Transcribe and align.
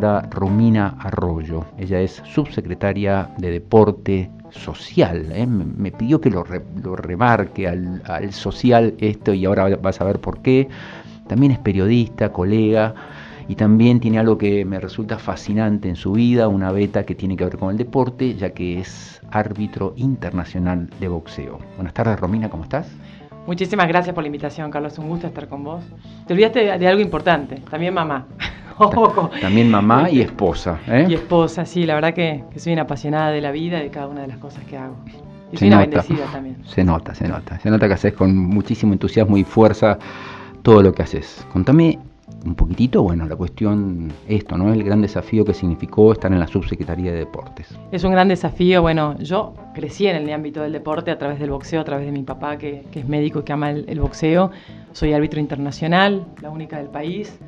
Romina 0.00 0.96
Arroyo. 0.98 1.66
Ella 1.78 2.00
es 2.00 2.22
subsecretaria 2.24 3.28
de 3.38 3.50
Deporte 3.50 4.30
Social. 4.50 5.30
¿eh? 5.32 5.46
Me, 5.46 5.92
pidió 5.92 6.20
que 6.20 6.30
lo, 6.30 6.44
remarque 6.44 7.68
al, 7.68 8.02
al 8.06 8.32
social 8.32 8.94
esto 8.98 9.34
y 9.34 9.44
ahora 9.44 9.76
vas 9.76 10.00
a 10.00 10.04
ver 10.04 10.18
por 10.18 10.40
qué. 10.42 10.68
También 11.26 11.52
es 11.52 11.58
periodista, 11.58 12.32
colega 12.32 12.94
y 13.46 13.54
también 13.56 14.00
tiene 14.00 14.18
algo 14.18 14.38
que 14.38 14.64
me 14.64 14.80
resulta 14.80 15.18
fascinante 15.18 15.88
en 15.88 15.96
su 15.96 16.12
vida, 16.12 16.48
una 16.48 16.72
beta 16.72 17.04
que 17.04 17.14
tiene 17.14 17.36
que 17.36 17.44
ver 17.44 17.58
con 17.58 17.70
el 17.70 17.76
deporte, 17.76 18.34
ya 18.36 18.50
que 18.50 18.80
es 18.80 19.20
árbitro 19.30 19.92
internacional 19.96 20.88
de 20.98 21.08
boxeo. 21.08 21.58
Buenas 21.76 21.94
tardes, 21.94 22.18
Romina, 22.18 22.48
¿cómo 22.48 22.62
estás? 22.62 22.88
Muchísimas 23.46 23.88
gracias 23.88 24.14
por 24.14 24.22
la 24.22 24.28
invitación, 24.28 24.70
Carlos. 24.70 24.98
Un 24.98 25.08
gusto 25.08 25.26
estar 25.26 25.48
con 25.48 25.64
vos. 25.64 25.82
Te 26.26 26.34
olvidaste 26.34 26.78
de, 26.78 26.86
algo 26.86 27.00
importante, 27.00 27.56
también 27.70 27.94
mamá. 27.94 28.26
también 29.40 29.70
mamá 29.70 30.10
y 30.10 30.20
esposa. 30.20 30.78
¿eh? 30.86 31.06
Y 31.08 31.14
esposa, 31.14 31.64
sí, 31.64 31.84
la 31.84 31.94
verdad 31.94 32.14
que, 32.14 32.44
soy 32.56 32.72
una 32.72 32.82
apasionada 32.82 33.30
de 33.30 33.40
la 33.40 33.50
vida 33.50 33.80
y 33.80 33.84
de 33.84 33.90
cada 33.90 34.08
una 34.08 34.22
de 34.22 34.28
las 34.28 34.38
cosas 34.38 34.64
que 34.64 34.76
hago. 34.76 34.96
Y 35.52 35.56
soy 35.56 35.68
una 35.68 35.80
bendecida 35.80 36.26
también. 36.32 36.56
Se 36.64 36.84
nota, 36.84 37.14
se 37.14 37.26
nota. 37.26 37.58
Se 37.58 37.70
nota 37.70 37.88
que 37.88 37.94
haces 37.94 38.12
con 38.14 38.36
muchísimo 38.36 38.92
entusiasmo 38.92 39.36
y 39.36 39.44
fuerza 39.44 39.98
todo 40.62 40.82
lo 40.82 40.92
que 40.92 41.02
haces. 41.02 41.44
Contame 41.52 41.98
un 42.44 42.54
poquitito, 42.54 43.02
bueno, 43.02 43.26
la 43.26 43.36
cuestión, 43.36 44.12
esto, 44.28 44.56
¿no? 44.56 44.72
El 44.72 44.82
gran 44.82 45.02
desafío 45.02 45.44
que 45.44 45.52
significó 45.52 46.12
estar 46.12 46.32
en 46.32 46.38
la 46.38 46.46
subsecretaría 46.46 47.12
de 47.12 47.18
deportes. 47.18 47.76
Es 47.92 48.04
un 48.04 48.12
gran 48.12 48.28
desafío, 48.28 48.82
bueno, 48.82 49.18
yo 49.18 49.54
crecí 49.74 50.06
en 50.06 50.16
el 50.16 50.32
ámbito 50.32 50.62
del 50.62 50.72
deporte 50.72 51.10
a 51.10 51.18
través 51.18 51.38
del 51.38 51.50
boxeo, 51.50 51.80
a 51.80 51.84
través 51.84 52.06
de 52.06 52.12
mi 52.12 52.22
papá 52.22 52.56
que, 52.56 52.86
es 52.92 53.08
médico 53.08 53.40
y 53.40 53.42
que 53.42 53.52
ama 53.52 53.70
el, 53.70 54.00
boxeo. 54.00 54.50
Soy 54.92 55.12
árbitro 55.12 55.40
internacional, 55.40 56.24
la 56.40 56.50
única 56.50 56.78
del 56.78 56.88
país, 56.88 57.38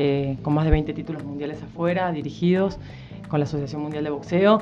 eh, 0.00 0.36
con 0.42 0.54
más 0.54 0.64
de 0.64 0.70
20 0.70 0.94
títulos 0.94 1.24
mundiales 1.24 1.60
afuera, 1.60 2.12
dirigidos 2.12 2.78
con 3.28 3.40
la 3.40 3.46
Asociación 3.46 3.82
Mundial 3.82 4.04
de 4.04 4.10
Boxeo. 4.10 4.60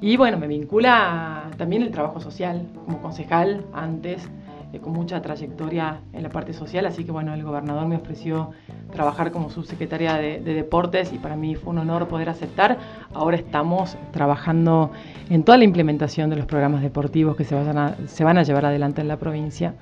Y 0.00 0.16
bueno, 0.16 0.38
me 0.38 0.46
vincula 0.46 1.50
también 1.56 1.82
el 1.82 1.90
trabajo 1.90 2.20
social, 2.20 2.68
como 2.84 3.02
concejal 3.02 3.64
antes 3.72 4.28
eh, 4.72 4.78
con 4.78 4.92
mucha 4.92 5.20
trayectoria 5.20 6.02
en 6.12 6.22
la 6.22 6.28
parte 6.28 6.52
social, 6.52 6.86
así 6.86 7.02
que 7.02 7.10
bueno, 7.10 7.34
el 7.34 7.42
gobernador 7.42 7.88
me 7.88 7.96
ofreció 7.96 8.52
trabajar 8.92 9.32
como 9.32 9.50
subsecretaria 9.50 10.14
de, 10.18 10.38
deportes 10.38 11.12
y 11.12 11.18
para 11.18 11.34
mí 11.34 11.56
fue 11.56 11.72
un 11.72 11.78
honor 11.78 12.06
poder 12.06 12.28
aceptar. 12.28 12.78
Ahora 13.12 13.36
estamos 13.36 13.96
trabajando 14.12 14.92
en 15.30 15.42
toda 15.42 15.58
la 15.58 15.64
implementación 15.64 16.30
de 16.30 16.36
los 16.36 16.46
programas 16.46 16.82
deportivos 16.82 17.34
que 17.34 17.42
se, 17.42 17.56
vayan 17.56 17.96
se 18.06 18.22
van 18.22 18.38
a 18.38 18.44
llevar 18.44 18.66
adelante 18.66 19.00
en 19.00 19.08
la 19.08 19.16
provincia. 19.16 19.74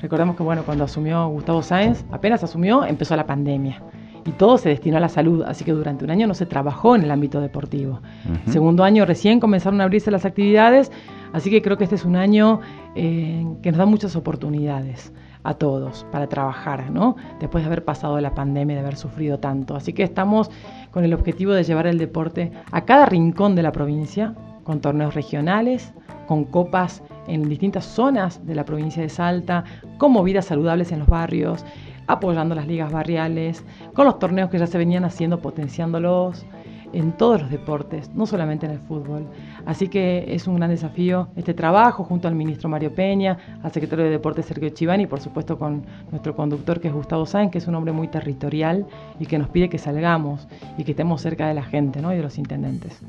Recordemos 0.00 0.34
que 0.34 0.42
bueno, 0.42 0.64
cuando 0.64 0.82
asumió 0.82 1.28
Gustavo 1.28 1.62
Sáenz, 1.62 2.04
apenas 2.10 2.42
asumió, 2.42 2.84
empezó 2.84 3.14
la 3.14 3.24
pandemia 3.24 3.80
y 4.24 4.30
todo 4.32 4.58
se 4.58 4.68
destinó 4.68 4.96
a 4.96 5.00
la 5.00 5.08
salud, 5.08 5.42
así 5.42 5.64
que 5.64 5.72
durante 5.72 6.04
un 6.04 6.10
año 6.10 6.26
no 6.26 6.34
se 6.34 6.46
trabajó 6.46 6.94
en 6.94 7.02
el 7.02 7.10
ámbito 7.10 7.40
deportivo. 7.40 8.00
Segundo 8.46 8.84
año 8.84 9.04
recién 9.04 9.40
comenzaron 9.40 9.80
a 9.80 9.84
abrirse 9.84 10.10
las 10.10 10.24
actividades, 10.24 10.92
así 11.32 11.50
que 11.50 11.62
creo 11.62 11.76
que 11.76 11.84
este 11.84 11.96
es 11.96 12.04
un 12.04 12.16
año 12.16 12.60
eh, 12.94 13.44
que 13.62 13.70
nos 13.70 13.78
da 13.78 13.86
muchas 13.86 14.16
oportunidades 14.16 15.12
a 15.44 15.54
todos 15.54 16.06
para 16.12 16.28
trabajar, 16.28 16.90
¿no? 16.90 17.16
Después 17.40 17.64
de 17.64 17.66
haber 17.66 17.84
pasado 17.84 18.20
la 18.20 18.34
pandemia, 18.34 18.76
de 18.76 18.82
haber 18.82 18.96
sufrido 18.96 19.38
tanto. 19.38 19.74
Así 19.74 19.92
que 19.92 20.04
estamos 20.04 20.50
con 20.92 21.04
el 21.04 21.14
objetivo 21.14 21.52
de 21.52 21.64
llevar 21.64 21.86
el 21.86 21.98
deporte 21.98 22.52
a 22.70 22.84
cada 22.84 23.06
rincón 23.06 23.56
de 23.56 23.62
la 23.62 23.72
provincia, 23.72 24.34
con 24.62 24.80
torneos 24.80 25.14
regionales, 25.14 25.92
con 26.28 26.44
copas 26.44 27.02
en 27.26 27.48
distintas 27.48 27.84
zonas 27.84 28.44
de 28.46 28.54
la 28.54 28.64
provincia 28.64 29.02
de 29.02 29.08
Salta, 29.08 29.64
con 29.98 30.12
movidas 30.12 30.46
saludables 30.46 30.92
en 30.92 31.00
los 31.00 31.08
barrios, 31.08 31.64
apoyando 32.06 32.54
las 32.54 32.66
ligas 32.66 32.92
barriales, 32.92 33.64
con 33.94 34.06
los 34.06 34.18
torneos 34.18 34.50
que 34.50 34.58
ya 34.58 34.66
se 34.66 34.78
venían 34.78 35.04
haciendo, 35.04 35.40
potenciándolos 35.40 36.44
en 36.92 37.12
todos 37.12 37.40
los 37.40 37.50
deportes, 37.50 38.10
no 38.14 38.26
solamente 38.26 38.66
en 38.66 38.72
el 38.72 38.78
fútbol. 38.78 39.26
Así 39.64 39.88
que 39.88 40.24
es 40.28 40.46
un 40.46 40.56
gran 40.56 40.70
desafío 40.70 41.28
este 41.36 41.54
trabajo 41.54 42.04
junto 42.04 42.28
al 42.28 42.34
ministro 42.34 42.68
Mario 42.68 42.94
Peña, 42.94 43.38
al 43.62 43.72
secretario 43.72 44.04
de 44.04 44.10
Deportes 44.10 44.46
Sergio 44.46 44.68
Chivani 44.70 45.04
y 45.04 45.06
por 45.06 45.20
supuesto 45.20 45.58
con 45.58 45.84
nuestro 46.10 46.36
conductor 46.36 46.80
que 46.80 46.88
es 46.88 46.94
Gustavo 46.94 47.26
Sáenz, 47.26 47.50
que 47.50 47.58
es 47.58 47.66
un 47.66 47.74
hombre 47.74 47.92
muy 47.92 48.08
territorial 48.08 48.86
y 49.18 49.26
que 49.26 49.38
nos 49.38 49.48
pide 49.48 49.68
que 49.68 49.78
salgamos 49.78 50.46
y 50.76 50.84
que 50.84 50.92
estemos 50.92 51.20
cerca 51.20 51.48
de 51.48 51.54
la 51.54 51.62
gente 51.62 52.02
¿no? 52.02 52.12
y 52.12 52.16
de 52.16 52.22
los 52.22 52.38
intendentes. 52.38 53.00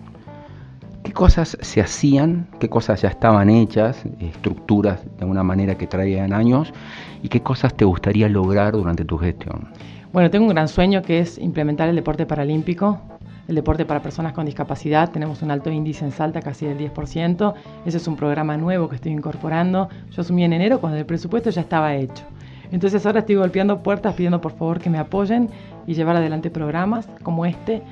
¿Qué 1.13 1.17
cosas 1.19 1.55
se 1.61 1.79
hacían? 1.79 2.47
¿Qué 2.59 2.69
cosas 2.69 3.03
ya 3.03 3.09
estaban 3.09 3.47
hechas? 3.47 4.03
Estructuras 4.19 5.05
de 5.05 5.21
alguna 5.21 5.43
manera 5.43 5.77
que 5.77 5.85
traían 5.85 6.33
años. 6.33 6.73
¿Y 7.21 7.29
qué 7.29 7.39
cosas 7.39 7.75
te 7.75 7.85
gustaría 7.85 8.27
lograr 8.27 8.73
durante 8.73 9.05
tu 9.05 9.19
gestión? 9.19 9.67
Bueno, 10.11 10.31
tengo 10.31 10.45
un 10.45 10.49
gran 10.49 10.67
sueño 10.67 11.03
que 11.03 11.19
es 11.19 11.37
implementar 11.37 11.87
el 11.87 11.95
deporte 11.95 12.25
paralímpico, 12.25 12.99
el 13.47 13.53
deporte 13.53 13.85
para 13.85 14.01
personas 14.01 14.33
con 14.33 14.47
discapacidad. 14.47 15.11
Tenemos 15.11 15.43
un 15.43 15.51
alto 15.51 15.69
índice 15.69 16.03
en 16.03 16.11
Salta, 16.11 16.41
casi 16.41 16.65
del 16.65 16.79
10%. 16.79 17.53
Ese 17.85 17.97
es 17.97 18.07
un 18.07 18.15
programa 18.15 18.57
nuevo 18.57 18.89
que 18.89 18.95
estoy 18.95 19.11
incorporando. 19.11 19.89
Yo 20.09 20.21
asumí 20.21 20.43
en 20.45 20.53
enero 20.53 20.81
cuando 20.81 20.97
el 20.97 21.05
presupuesto 21.05 21.51
ya 21.51 21.61
estaba 21.61 21.93
hecho. 21.93 22.23
Entonces 22.71 23.05
ahora 23.05 23.19
estoy 23.19 23.35
golpeando 23.35 23.83
puertas 23.83 24.15
pidiendo 24.15 24.41
por 24.41 24.53
favor 24.53 24.79
que 24.79 24.89
me 24.89 24.97
apoyen 24.97 25.51
y 25.85 25.93
llevar 25.93 26.15
adelante 26.15 26.49
programas 26.49 27.07
como 27.21 27.45
este 27.45 27.83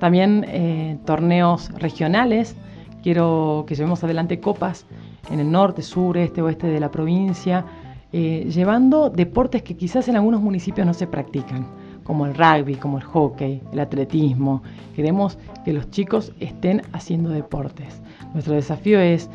también 0.00 0.44
eh, 0.48 0.98
torneos 1.04 1.70
regionales. 1.74 2.56
Quiero 3.04 3.64
que 3.68 3.76
llevemos 3.76 4.02
adelante 4.02 4.40
copas 4.40 4.86
en 5.30 5.38
el 5.38 5.50
norte, 5.50 5.82
sur, 5.82 6.18
este, 6.18 6.42
oeste 6.42 6.66
de 6.66 6.80
la 6.80 6.90
provincia, 6.90 7.64
eh, 8.12 8.48
llevando 8.52 9.10
deportes 9.10 9.62
que 9.62 9.76
quizás 9.76 10.08
en 10.08 10.16
algunos 10.16 10.40
municipios 10.40 10.84
no 10.84 10.94
se 10.94 11.06
practican, 11.06 11.66
como 12.02 12.26
el 12.26 12.34
rugby, 12.34 12.74
como 12.74 12.98
el 12.98 13.04
hockey, 13.04 13.62
el 13.72 13.78
atletismo. 13.78 14.62
Queremos 14.96 15.38
que 15.64 15.72
los 15.72 15.88
chicos 15.90 16.32
estén 16.40 16.82
haciendo 16.92 17.30
deportes. 17.30 18.02
Nuestro 18.32 18.54
desafío 18.54 18.98
es 18.98 19.30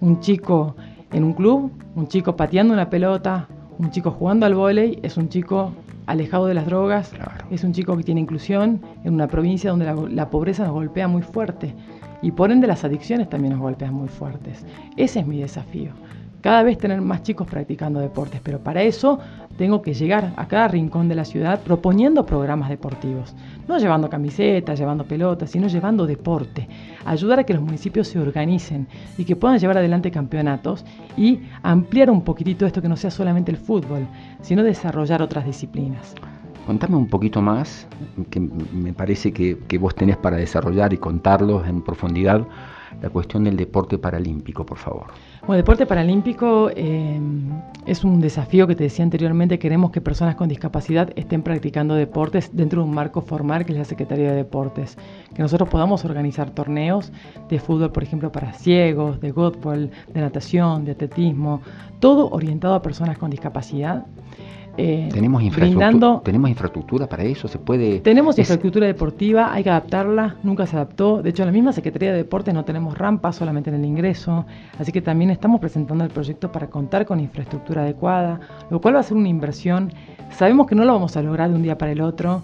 un 0.00 0.20
chico 0.20 0.76
en 1.12 1.24
un 1.24 1.32
club, 1.32 1.72
un 1.94 2.08
chico 2.08 2.36
pateando 2.36 2.74
una 2.74 2.90
pelota, 2.90 3.48
un 3.78 3.90
chico 3.90 4.10
jugando 4.10 4.44
al 4.44 4.54
vóley, 4.54 4.98
es 5.02 5.16
un 5.16 5.28
chico 5.28 5.72
alejado 6.08 6.46
de 6.46 6.54
las 6.54 6.64
drogas, 6.64 7.12
es 7.50 7.62
un 7.64 7.72
chico 7.74 7.94
que 7.94 8.02
tiene 8.02 8.22
inclusión 8.22 8.80
en 9.04 9.12
una 9.12 9.28
provincia 9.28 9.70
donde 9.70 10.10
la, 10.10 10.30
pobreza 10.30 10.64
nos 10.64 10.72
golpea 10.72 11.06
muy 11.06 11.20
fuerte 11.20 11.74
y 12.22 12.32
por 12.32 12.50
ende 12.50 12.66
las 12.66 12.82
adicciones 12.82 13.28
también 13.28 13.52
nos 13.52 13.60
golpean 13.60 13.92
muy 13.92 14.08
fuertes. 14.08 14.64
Ese 14.96 15.20
es 15.20 15.26
mi 15.26 15.38
desafío. 15.38 15.92
Cada 16.40 16.62
vez 16.62 16.78
tener 16.78 17.00
más 17.00 17.24
chicos 17.24 17.48
practicando 17.48 17.98
deportes, 17.98 18.40
pero 18.44 18.60
para 18.60 18.82
eso 18.82 19.18
tengo 19.56 19.82
que 19.82 19.92
llegar 19.92 20.32
a 20.36 20.46
cada 20.46 20.68
rincón 20.68 21.08
de 21.08 21.16
la 21.16 21.24
ciudad 21.24 21.60
proponiendo 21.62 22.24
programas 22.24 22.68
deportivos. 22.68 23.34
No 23.66 23.76
llevando 23.78 24.08
camisetas, 24.08 24.78
llevando 24.78 25.04
pelotas, 25.04 25.50
sino 25.50 25.66
llevando 25.66 26.06
deporte. 26.06 26.68
Ayudar 27.04 27.40
a 27.40 27.44
que 27.44 27.54
los 27.54 27.62
municipios 27.62 28.06
se 28.06 28.20
organicen 28.20 28.86
y 29.16 29.24
que 29.24 29.34
puedan 29.34 29.58
llevar 29.58 29.78
adelante 29.78 30.12
campeonatos 30.12 30.84
y 31.16 31.40
ampliar 31.62 32.08
un 32.08 32.22
poquitito 32.22 32.66
esto 32.66 32.80
que 32.80 32.88
no 32.88 32.96
sea 32.96 33.10
solamente 33.10 33.50
el 33.50 33.56
fútbol, 33.56 34.06
sino 34.40 34.62
desarrollar 34.62 35.20
otras 35.20 35.44
disciplinas. 35.44 36.14
Contame 36.66 36.96
un 36.96 37.08
poquito 37.08 37.42
más, 37.42 37.88
que 38.30 38.38
me 38.38 38.92
parece 38.92 39.32
que, 39.32 39.58
que 39.66 39.78
vos 39.78 39.94
tenés 39.94 40.18
para 40.18 40.36
desarrollar 40.36 40.92
y 40.92 40.98
contarlos 40.98 41.66
en 41.66 41.82
profundidad 41.82 42.46
la 43.00 43.10
cuestión 43.10 43.44
del 43.44 43.56
deporte 43.56 43.98
paralímpico, 43.98 44.64
por 44.64 44.78
favor. 44.78 45.06
Bueno, 45.46 45.56
deporte 45.56 45.86
paralímpico 45.86 46.70
eh, 46.74 47.20
es 47.86 48.04
un 48.04 48.20
desafío 48.20 48.66
que 48.66 48.74
te 48.74 48.84
decía 48.84 49.04
anteriormente. 49.04 49.58
Queremos 49.58 49.90
que 49.90 50.00
personas 50.00 50.34
con 50.34 50.48
discapacidad 50.48 51.10
estén 51.16 51.42
practicando 51.42 51.94
deportes 51.94 52.50
dentro 52.54 52.82
de 52.82 52.88
un 52.88 52.94
marco 52.94 53.20
formal 53.20 53.64
que 53.64 53.72
es 53.72 53.78
la 53.78 53.84
Secretaría 53.84 54.30
de 54.30 54.36
Deportes. 54.36 54.98
Que 55.34 55.42
nosotros 55.42 55.68
podamos 55.68 56.04
organizar 56.04 56.50
torneos 56.50 57.12
de 57.48 57.58
fútbol, 57.58 57.92
por 57.92 58.02
ejemplo, 58.02 58.30
para 58.30 58.52
ciegos, 58.52 59.20
de 59.20 59.32
fútbol, 59.32 59.90
de 60.12 60.20
natación, 60.20 60.84
de 60.84 60.92
atletismo, 60.92 61.62
todo 62.00 62.28
orientado 62.30 62.74
a 62.74 62.82
personas 62.82 63.18
con 63.18 63.30
discapacidad 63.30 64.06
eh, 64.80 65.08
¿Tenemos, 65.12 65.42
infraestructura, 65.42 66.20
¿Tenemos 66.22 66.50
infraestructura 66.50 67.08
para 67.08 67.24
eso? 67.24 67.48
¿Se 67.48 67.58
puede...? 67.58 67.98
Tenemos 67.98 68.38
infraestructura 68.38 68.86
deportiva, 68.86 69.52
hay 69.52 69.64
que 69.64 69.70
adaptarla, 69.70 70.36
nunca 70.44 70.68
se 70.68 70.76
adaptó. 70.76 71.20
De 71.20 71.30
hecho, 71.30 71.42
en 71.42 71.48
la 71.48 71.52
misma 71.52 71.72
Secretaría 71.72 72.12
de 72.12 72.18
Deportes 72.18 72.54
no 72.54 72.64
tenemos 72.64 72.96
rampas, 72.96 73.34
solamente 73.34 73.70
en 73.70 73.76
el 73.76 73.84
ingreso. 73.84 74.46
Así 74.78 74.92
que 74.92 75.02
también 75.02 75.30
estamos 75.30 75.60
presentando 75.60 76.04
el 76.04 76.10
proyecto 76.10 76.52
para 76.52 76.68
contar 76.68 77.06
con 77.06 77.18
infraestructura 77.18 77.82
adecuada, 77.82 78.38
lo 78.70 78.80
cual 78.80 78.94
va 78.94 79.00
a 79.00 79.02
ser 79.02 79.16
una 79.16 79.28
inversión. 79.28 79.92
Sabemos 80.30 80.68
que 80.68 80.76
no 80.76 80.84
lo 80.84 80.92
vamos 80.92 81.16
a 81.16 81.22
lograr 81.22 81.50
de 81.50 81.56
un 81.56 81.62
día 81.64 81.76
para 81.76 81.90
el 81.90 82.00
otro. 82.00 82.42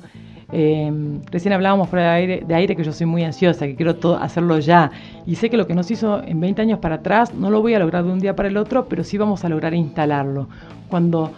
Eh, 0.50 0.92
recién 1.30 1.54
hablábamos 1.54 1.88
fuera 1.88 2.06
de 2.06 2.16
aire, 2.16 2.44
de 2.44 2.54
aire 2.56 2.74
que 2.74 2.82
yo 2.82 2.92
soy 2.92 3.06
muy 3.06 3.22
ansiosa, 3.22 3.64
que 3.64 3.76
quiero 3.76 3.94
todo, 3.94 4.16
hacerlo 4.16 4.58
ya. 4.58 4.90
Y 5.24 5.36
sé 5.36 5.50
que 5.50 5.56
lo 5.56 5.68
que 5.68 5.74
nos 5.74 5.88
hizo 5.92 6.20
en 6.24 6.40
20 6.40 6.62
años 6.62 6.80
para 6.80 6.96
atrás 6.96 7.32
no 7.32 7.48
lo 7.48 7.62
voy 7.62 7.74
a 7.74 7.78
lograr 7.78 8.02
de 8.02 8.10
un 8.10 8.18
día 8.18 8.34
para 8.34 8.48
el 8.48 8.56
otro, 8.56 8.86
pero 8.88 9.04
sí 9.04 9.18
vamos 9.18 9.44
a 9.44 9.48
lograr 9.48 9.72
instalarlo. 9.72 10.48
Cuando 10.88 11.30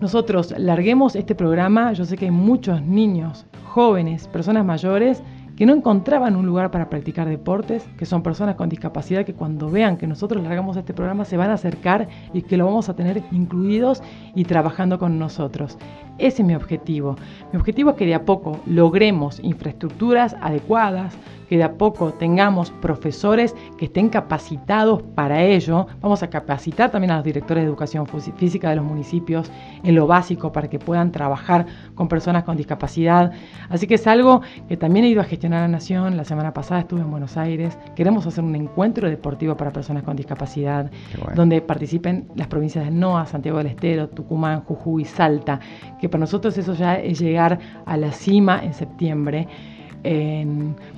nosotros 0.00 0.54
larguemos 0.56 1.16
este 1.16 1.34
programa, 1.34 1.92
yo 1.92 2.04
sé 2.04 2.16
que 2.16 2.26
hay 2.26 2.30
muchos 2.30 2.82
niños, 2.82 3.46
jóvenes, 3.64 4.28
personas 4.28 4.64
mayores 4.64 5.22
que 5.60 5.66
no 5.66 5.74
encontraban 5.74 6.36
un 6.36 6.46
lugar 6.46 6.70
para 6.70 6.88
practicar 6.88 7.28
deportes, 7.28 7.86
que 7.98 8.06
son 8.06 8.22
personas 8.22 8.54
con 8.54 8.70
discapacidad 8.70 9.26
que 9.26 9.34
cuando 9.34 9.68
vean 9.68 9.98
que 9.98 10.06
nosotros 10.06 10.42
largamos 10.42 10.78
este 10.78 10.94
programa 10.94 11.26
se 11.26 11.36
van 11.36 11.50
a 11.50 11.54
acercar 11.54 12.08
y 12.32 12.40
que 12.40 12.56
lo 12.56 12.64
vamos 12.64 12.88
a 12.88 12.96
tener 12.96 13.22
incluidos 13.30 14.02
y 14.34 14.44
trabajando 14.44 14.98
con 14.98 15.18
nosotros. 15.18 15.76
Ese 16.16 16.40
es 16.40 16.48
mi 16.48 16.54
objetivo. 16.54 17.16
Mi 17.52 17.58
objetivo 17.58 17.90
es 17.90 17.96
que 17.96 18.06
de 18.06 18.14
a 18.14 18.24
poco 18.24 18.58
logremos 18.64 19.38
infraestructuras 19.40 20.34
adecuadas, 20.40 21.14
que 21.50 21.56
de 21.56 21.64
a 21.64 21.72
poco 21.72 22.12
tengamos 22.12 22.70
profesores 22.70 23.56
que 23.76 23.86
estén 23.86 24.08
capacitados 24.08 25.02
para 25.16 25.42
ello. 25.42 25.88
Vamos 26.00 26.22
a 26.22 26.30
capacitar 26.30 26.92
también 26.92 27.10
a 27.10 27.16
los 27.16 27.24
directores 27.24 27.64
de 27.64 27.68
educación 27.68 28.06
física 28.06 28.70
de 28.70 28.76
los 28.76 28.84
municipios 28.84 29.50
en 29.82 29.96
lo 29.96 30.06
básico 30.06 30.52
para 30.52 30.70
que 30.70 30.78
puedan 30.78 31.10
trabajar 31.10 31.66
con 31.96 32.06
personas 32.06 32.44
con 32.44 32.56
discapacidad. 32.56 33.32
Así 33.68 33.88
que 33.88 33.96
es 33.96 34.06
algo 34.06 34.42
que 34.68 34.76
también 34.76 35.04
he 35.04 35.08
ido 35.08 35.20
a 35.20 35.24
gestionar 35.24 35.58
a 35.58 35.62
la 35.62 35.68
Nación. 35.72 36.16
La 36.16 36.22
semana 36.22 36.54
pasada 36.54 36.82
estuve 36.82 37.00
en 37.00 37.10
Buenos 37.10 37.36
Aires. 37.36 37.76
Queremos 37.96 38.24
hacer 38.28 38.44
un 38.44 38.54
encuentro 38.54 39.10
deportivo 39.10 39.56
para 39.56 39.72
personas 39.72 40.04
con 40.04 40.14
discapacidad, 40.14 40.88
donde 41.34 41.60
participen 41.62 42.28
las 42.36 42.46
provincias 42.46 42.84
de 42.84 42.92
NOA, 42.92 43.26
Santiago 43.26 43.58
del 43.58 43.66
Estero, 43.66 44.08
Tucumán, 44.08 44.60
Jujuy, 44.60 45.04
Salta, 45.04 45.58
que 46.00 46.08
para 46.08 46.20
nosotros 46.20 46.56
eso 46.56 46.74
ya 46.74 46.94
es 46.94 47.18
llegar 47.18 47.58
a 47.86 47.96
la 47.96 48.12
cima 48.12 48.60
en 48.62 48.72
septiembre 48.72 49.48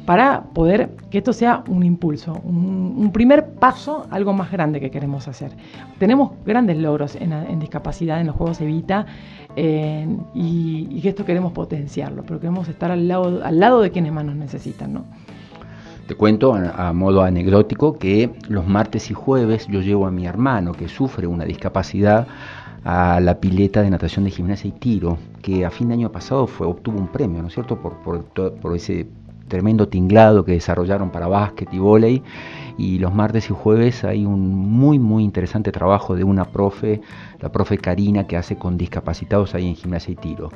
para 0.06 0.42
poder 0.52 0.90
que 1.10 1.18
esto 1.18 1.32
sea 1.32 1.64
un 1.68 1.82
impulso, 1.82 2.40
un, 2.44 3.10
primer 3.12 3.54
paso, 3.54 4.06
algo 4.10 4.32
más 4.32 4.50
grande 4.50 4.80
que 4.80 4.90
queremos 4.90 5.28
hacer. 5.28 5.52
Tenemos 5.98 6.32
grandes 6.44 6.78
logros 6.78 7.16
en, 7.16 7.58
discapacidad 7.58 8.20
en 8.20 8.28
los 8.28 8.36
Juegos 8.36 8.60
Evita 8.60 9.06
y, 9.56 11.00
que 11.00 11.08
esto 11.08 11.24
queremos 11.24 11.52
potenciarlo, 11.52 12.22
pero 12.22 12.38
queremos 12.38 12.68
estar 12.68 12.90
al 12.90 13.08
lado, 13.08 13.44
al 13.44 13.58
lado 13.58 13.80
de 13.80 13.90
quienes 13.90 14.12
más 14.12 14.24
nos 14.24 14.36
necesitan. 14.36 14.92
¿no? 14.92 15.04
Te 16.06 16.16
cuento 16.16 16.54
a, 16.54 16.92
modo 16.92 17.22
anecdótico 17.22 17.96
que 17.98 18.30
los 18.48 18.66
martes 18.66 19.10
y 19.10 19.14
jueves 19.14 19.66
yo 19.68 19.80
llevo 19.80 20.06
a 20.06 20.10
mi 20.10 20.26
hermano 20.26 20.72
que 20.72 20.88
sufre 20.88 21.26
una 21.26 21.44
discapacidad 21.44 22.26
a 22.84 23.20
la 23.20 23.40
pileta 23.40 23.82
de 23.82 23.90
natación 23.90 24.24
de 24.24 24.30
gimnasia 24.30 24.68
y 24.68 24.72
tiro, 24.72 25.18
que 25.42 25.64
a 25.64 25.70
fin 25.70 25.88
de 25.88 25.94
año 25.94 26.12
pasado 26.12 26.46
fue, 26.46 26.66
obtuvo 26.66 26.98
un 26.98 27.08
premio, 27.08 27.42
¿no 27.42 27.48
es 27.48 27.54
cierto?, 27.54 27.80
por, 27.80 28.02
por, 28.02 28.24
por 28.24 28.76
ese 28.76 29.06
tremendo 29.52 29.86
tinglado 29.86 30.46
que 30.46 30.52
desarrollaron 30.52 31.10
para 31.10 31.28
básquet 31.28 31.68
y 31.74 31.78
vóley 31.78 32.22
y 32.78 32.98
los 32.98 33.12
martes 33.12 33.50
y 33.50 33.52
jueves 33.52 34.02
hay 34.02 34.24
un 34.24 34.54
muy 34.54 34.98
muy 34.98 35.24
interesante 35.24 35.72
trabajo 35.72 36.16
de 36.16 36.24
una 36.24 36.46
profe, 36.46 37.02
la 37.38 37.52
profe 37.52 37.76
Karina, 37.76 38.26
que 38.26 38.38
hace 38.38 38.56
con 38.56 38.78
discapacitados 38.78 39.54
ahí 39.54 39.68
en 39.68 39.76
gimnasia 39.76 40.12
y 40.12 40.16
tiro. 40.16 40.48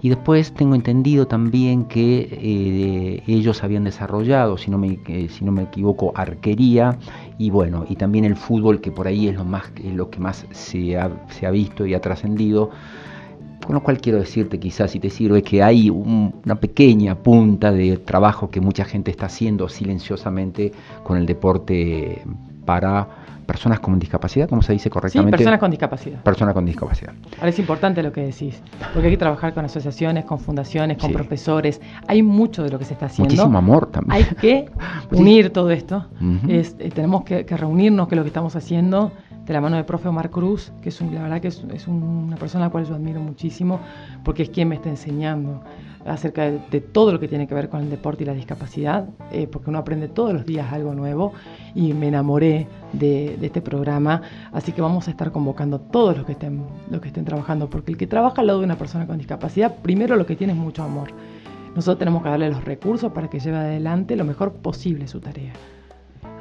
Y 0.00 0.08
después 0.08 0.52
tengo 0.54 0.74
entendido 0.74 1.28
también 1.28 1.84
que 1.84 2.28
eh, 2.32 3.22
ellos 3.28 3.62
habían 3.62 3.84
desarrollado, 3.84 4.58
si 4.58 4.72
no, 4.72 4.78
me, 4.78 4.98
eh, 5.06 5.28
si 5.28 5.44
no 5.44 5.52
me 5.52 5.62
equivoco, 5.62 6.12
arquería 6.16 6.98
y 7.38 7.50
bueno, 7.50 7.84
y 7.88 7.94
también 7.94 8.24
el 8.24 8.34
fútbol, 8.34 8.80
que 8.80 8.90
por 8.90 9.06
ahí 9.06 9.28
es 9.28 9.36
lo, 9.36 9.44
más, 9.44 9.70
lo 9.84 10.10
que 10.10 10.18
más 10.18 10.46
se 10.50 10.98
ha, 10.98 11.12
se 11.28 11.46
ha 11.46 11.52
visto 11.52 11.86
y 11.86 11.94
ha 11.94 12.00
trascendido. 12.00 12.70
Con 13.66 13.74
lo 13.74 13.82
cual 13.82 14.00
quiero 14.00 14.18
decirte 14.18 14.58
quizás 14.58 14.90
si 14.90 15.00
te 15.00 15.10
sirve 15.10 15.42
que 15.42 15.62
hay 15.62 15.88
una 15.88 16.56
pequeña 16.56 17.14
punta 17.14 17.70
de 17.70 17.96
trabajo 17.96 18.50
que 18.50 18.60
mucha 18.60 18.84
gente 18.84 19.10
está 19.10 19.26
haciendo 19.26 19.68
silenciosamente 19.68 20.72
con 21.04 21.16
el 21.16 21.26
deporte 21.26 22.22
para 22.64 23.08
personas 23.46 23.80
con 23.80 23.98
discapacidad, 23.98 24.48
¿cómo 24.48 24.62
se 24.62 24.72
dice 24.72 24.88
correctamente? 24.88 25.36
Sí, 25.36 25.38
personas 25.38 25.60
con 25.60 25.70
discapacidad. 25.70 26.22
Personas 26.22 26.54
con 26.54 26.64
discapacidad. 26.64 27.12
Ahora 27.38 27.50
es 27.50 27.58
importante 27.58 28.02
lo 28.02 28.12
que 28.12 28.22
decís, 28.22 28.62
porque 28.92 29.08
hay 29.08 29.12
que 29.12 29.18
trabajar 29.18 29.52
con 29.52 29.64
asociaciones, 29.64 30.24
con 30.24 30.38
fundaciones, 30.38 30.98
con 30.98 31.12
profesores. 31.12 31.80
Hay 32.06 32.22
mucho 32.22 32.62
de 32.62 32.70
lo 32.70 32.78
que 32.78 32.84
se 32.84 32.94
está 32.94 33.06
haciendo. 33.06 33.30
Muchísimo 33.30 33.58
amor 33.58 33.90
también. 33.90 34.12
Hay 34.12 34.24
que 34.36 34.70
unir 35.12 35.50
todo 35.50 35.70
esto. 35.70 36.06
es, 36.48 36.76
eh, 36.78 36.90
tenemos 36.94 37.24
que, 37.24 37.44
que 37.44 37.56
reunirnos, 37.56 38.08
que 38.08 38.16
lo 38.16 38.22
que 38.22 38.28
estamos 38.28 38.56
haciendo 38.56 39.12
de 39.44 39.52
la 39.52 39.60
mano 39.60 39.76
del 39.76 39.84
profe 39.84 40.08
Omar 40.08 40.30
Cruz, 40.30 40.72
que 40.82 40.90
es 40.90 41.00
la 41.00 41.22
verdad 41.22 41.40
que 41.40 41.48
es, 41.48 41.88
una 41.88 42.36
persona 42.36 42.64
a 42.64 42.68
la 42.68 42.72
cual 42.72 42.86
yo 42.86 42.94
admiro 42.94 43.20
muchísimo, 43.20 43.80
porque 44.24 44.44
es 44.44 44.50
quien 44.50 44.68
me 44.68 44.76
está 44.76 44.88
enseñando 44.88 45.62
acerca 46.04 46.50
de, 46.50 46.80
todo 46.80 47.12
lo 47.12 47.20
que 47.20 47.28
tiene 47.28 47.46
que 47.46 47.54
ver 47.54 47.68
con 47.68 47.80
el 47.80 47.90
deporte 47.90 48.24
y 48.24 48.26
la 48.26 48.34
discapacidad, 48.34 49.08
eh, 49.30 49.46
porque 49.46 49.70
uno 49.70 49.78
aprende 49.78 50.08
todos 50.08 50.32
los 50.32 50.44
días 50.44 50.72
algo 50.72 50.94
nuevo 50.94 51.32
y 51.74 51.92
me 51.92 52.08
enamoré 52.08 52.66
de, 52.92 53.38
este 53.40 53.60
programa, 53.60 54.22
así 54.52 54.72
que 54.72 54.82
vamos 54.82 55.08
a 55.08 55.10
estar 55.10 55.32
convocando 55.32 55.76
a 55.76 55.78
todos 55.78 56.16
los 56.16 56.26
que 56.26 56.32
estén, 56.32 56.64
los 56.90 57.00
que 57.00 57.08
estén 57.08 57.24
trabajando, 57.24 57.68
porque 57.70 57.92
el 57.92 57.98
que 57.98 58.06
trabaja 58.06 58.40
al 58.40 58.46
lado 58.46 58.60
de 58.60 58.64
una 58.64 58.76
persona 58.76 59.06
con 59.06 59.18
discapacidad, 59.18 59.76
primero 59.82 60.16
lo 60.16 60.26
que 60.26 60.36
tiene 60.36 60.52
es 60.52 60.58
mucho 60.58 60.82
amor. 60.82 61.10
Nosotros 61.74 61.98
tenemos 61.98 62.22
que 62.22 62.28
darle 62.28 62.50
los 62.50 62.64
recursos 62.64 63.12
para 63.12 63.30
que 63.30 63.40
lleve 63.40 63.56
adelante 63.56 64.14
lo 64.14 64.24
mejor 64.24 64.52
posible 64.52 65.08
su 65.08 65.20
tarea. 65.20 65.52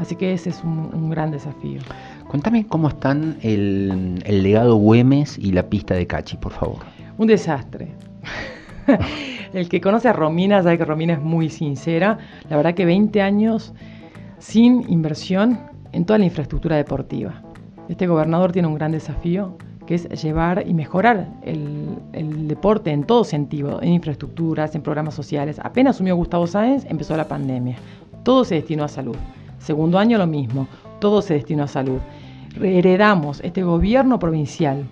Así 0.01 0.15
que 0.15 0.33
ese 0.33 0.50
es 0.50 0.63
un 0.63 1.12
gran 1.12 1.30
desafío. 1.30 1.80
Cuéntame 2.31 2.65
cómo 2.65 2.88
están 2.88 3.38
el, 3.42 4.24
legado 4.25 4.77
Güemes 4.77 5.38
y 5.38 5.51
la 5.51 5.63
pista 5.63 5.95
de 5.95 6.07
Cachi, 6.07 6.38
por 6.38 6.53
favor. 6.53 6.77
Un 7.18 7.27
desastre. 7.27 7.89
el 9.53 9.68
que 9.68 9.81
conoce 9.81 10.07
a 10.07 10.13
Romina 10.13 10.63
sabe 10.63 10.77
que 10.77 10.86
Romina 10.86 11.13
es 11.13 11.21
muy 11.21 11.50
sincera. 11.50 12.18
La 12.50 12.56
verdad 12.56 12.74
que 12.74 12.86
20 12.86 13.21
años 13.21 13.74
sin 14.39 14.89
inversión 14.89 15.59
en 15.92 16.06
toda 16.06 16.19
la 16.19 16.25
infraestructura 16.25 16.77
deportiva. 16.77 17.42
Este 17.89 18.07
gobernador 18.07 18.53
tiene 18.53 18.69
un 18.69 18.75
gran 18.75 18.94
desafío 18.94 19.57
que 19.86 19.95
es 19.95 20.07
llevar 20.24 20.63
y 20.65 20.74
mejorar 20.74 21.27
el, 21.44 21.98
el, 22.13 22.48
deporte 22.48 22.92
en 22.92 23.03
todo 23.03 23.25
sentido, 23.25 23.81
en 23.81 23.89
infraestructuras, 23.92 24.74
en 24.74 24.83
programas 24.83 25.15
sociales. 25.15 25.59
Apenas 25.62 25.98
asumió 25.98 26.15
Gustavo 26.15 26.48
Sáenz, 26.48 26.86
empezó 26.86 27.18
la 27.18 27.27
pandemia. 27.27 27.75
Todo 28.24 28.45
se 28.45 28.56
destinó 28.56 28.86
a 28.86 28.88
salud. 28.88 29.18
Segundo 29.62 29.98
año 29.98 30.18
lo 30.18 30.28
mismo, 30.28 30.68
todo 31.00 31.22
se 31.22 31.36
destinó 31.36 31.63
a 31.63 31.68
salud 31.68 32.00
heredamos 32.62 33.42
este 33.44 33.63
gobierno 33.63 34.19
provincial 34.19 34.86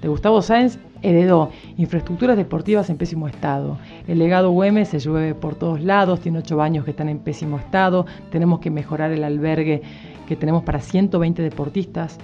de 0.00 0.08
Gustavo 0.08 0.42
Sáenz 0.42 0.78
heredó 1.02 1.50
infraestructuras 1.76 2.36
deportivas 2.36 2.90
en 2.90 2.96
pésimo 2.96 3.28
estado. 3.28 3.78
El 4.06 4.18
legado 4.18 4.50
Güemes 4.50 4.88
se 4.88 4.98
llueve 4.98 5.34
por 5.34 5.54
todos 5.54 5.80
lados, 5.80 6.20
tiene 6.20 6.38
ocho 6.38 6.56
baños 6.56 6.84
que 6.84 6.90
están 6.90 7.08
en 7.08 7.18
pésimo 7.18 7.58
estado, 7.58 8.06
tenemos 8.30 8.60
que 8.60 8.70
mejorar 8.70 9.12
el 9.12 9.24
albergue 9.24 9.82
que 10.26 10.36
tenemos 10.36 10.64
para 10.64 10.80
120 10.80 11.42
deportistas. 11.42 12.18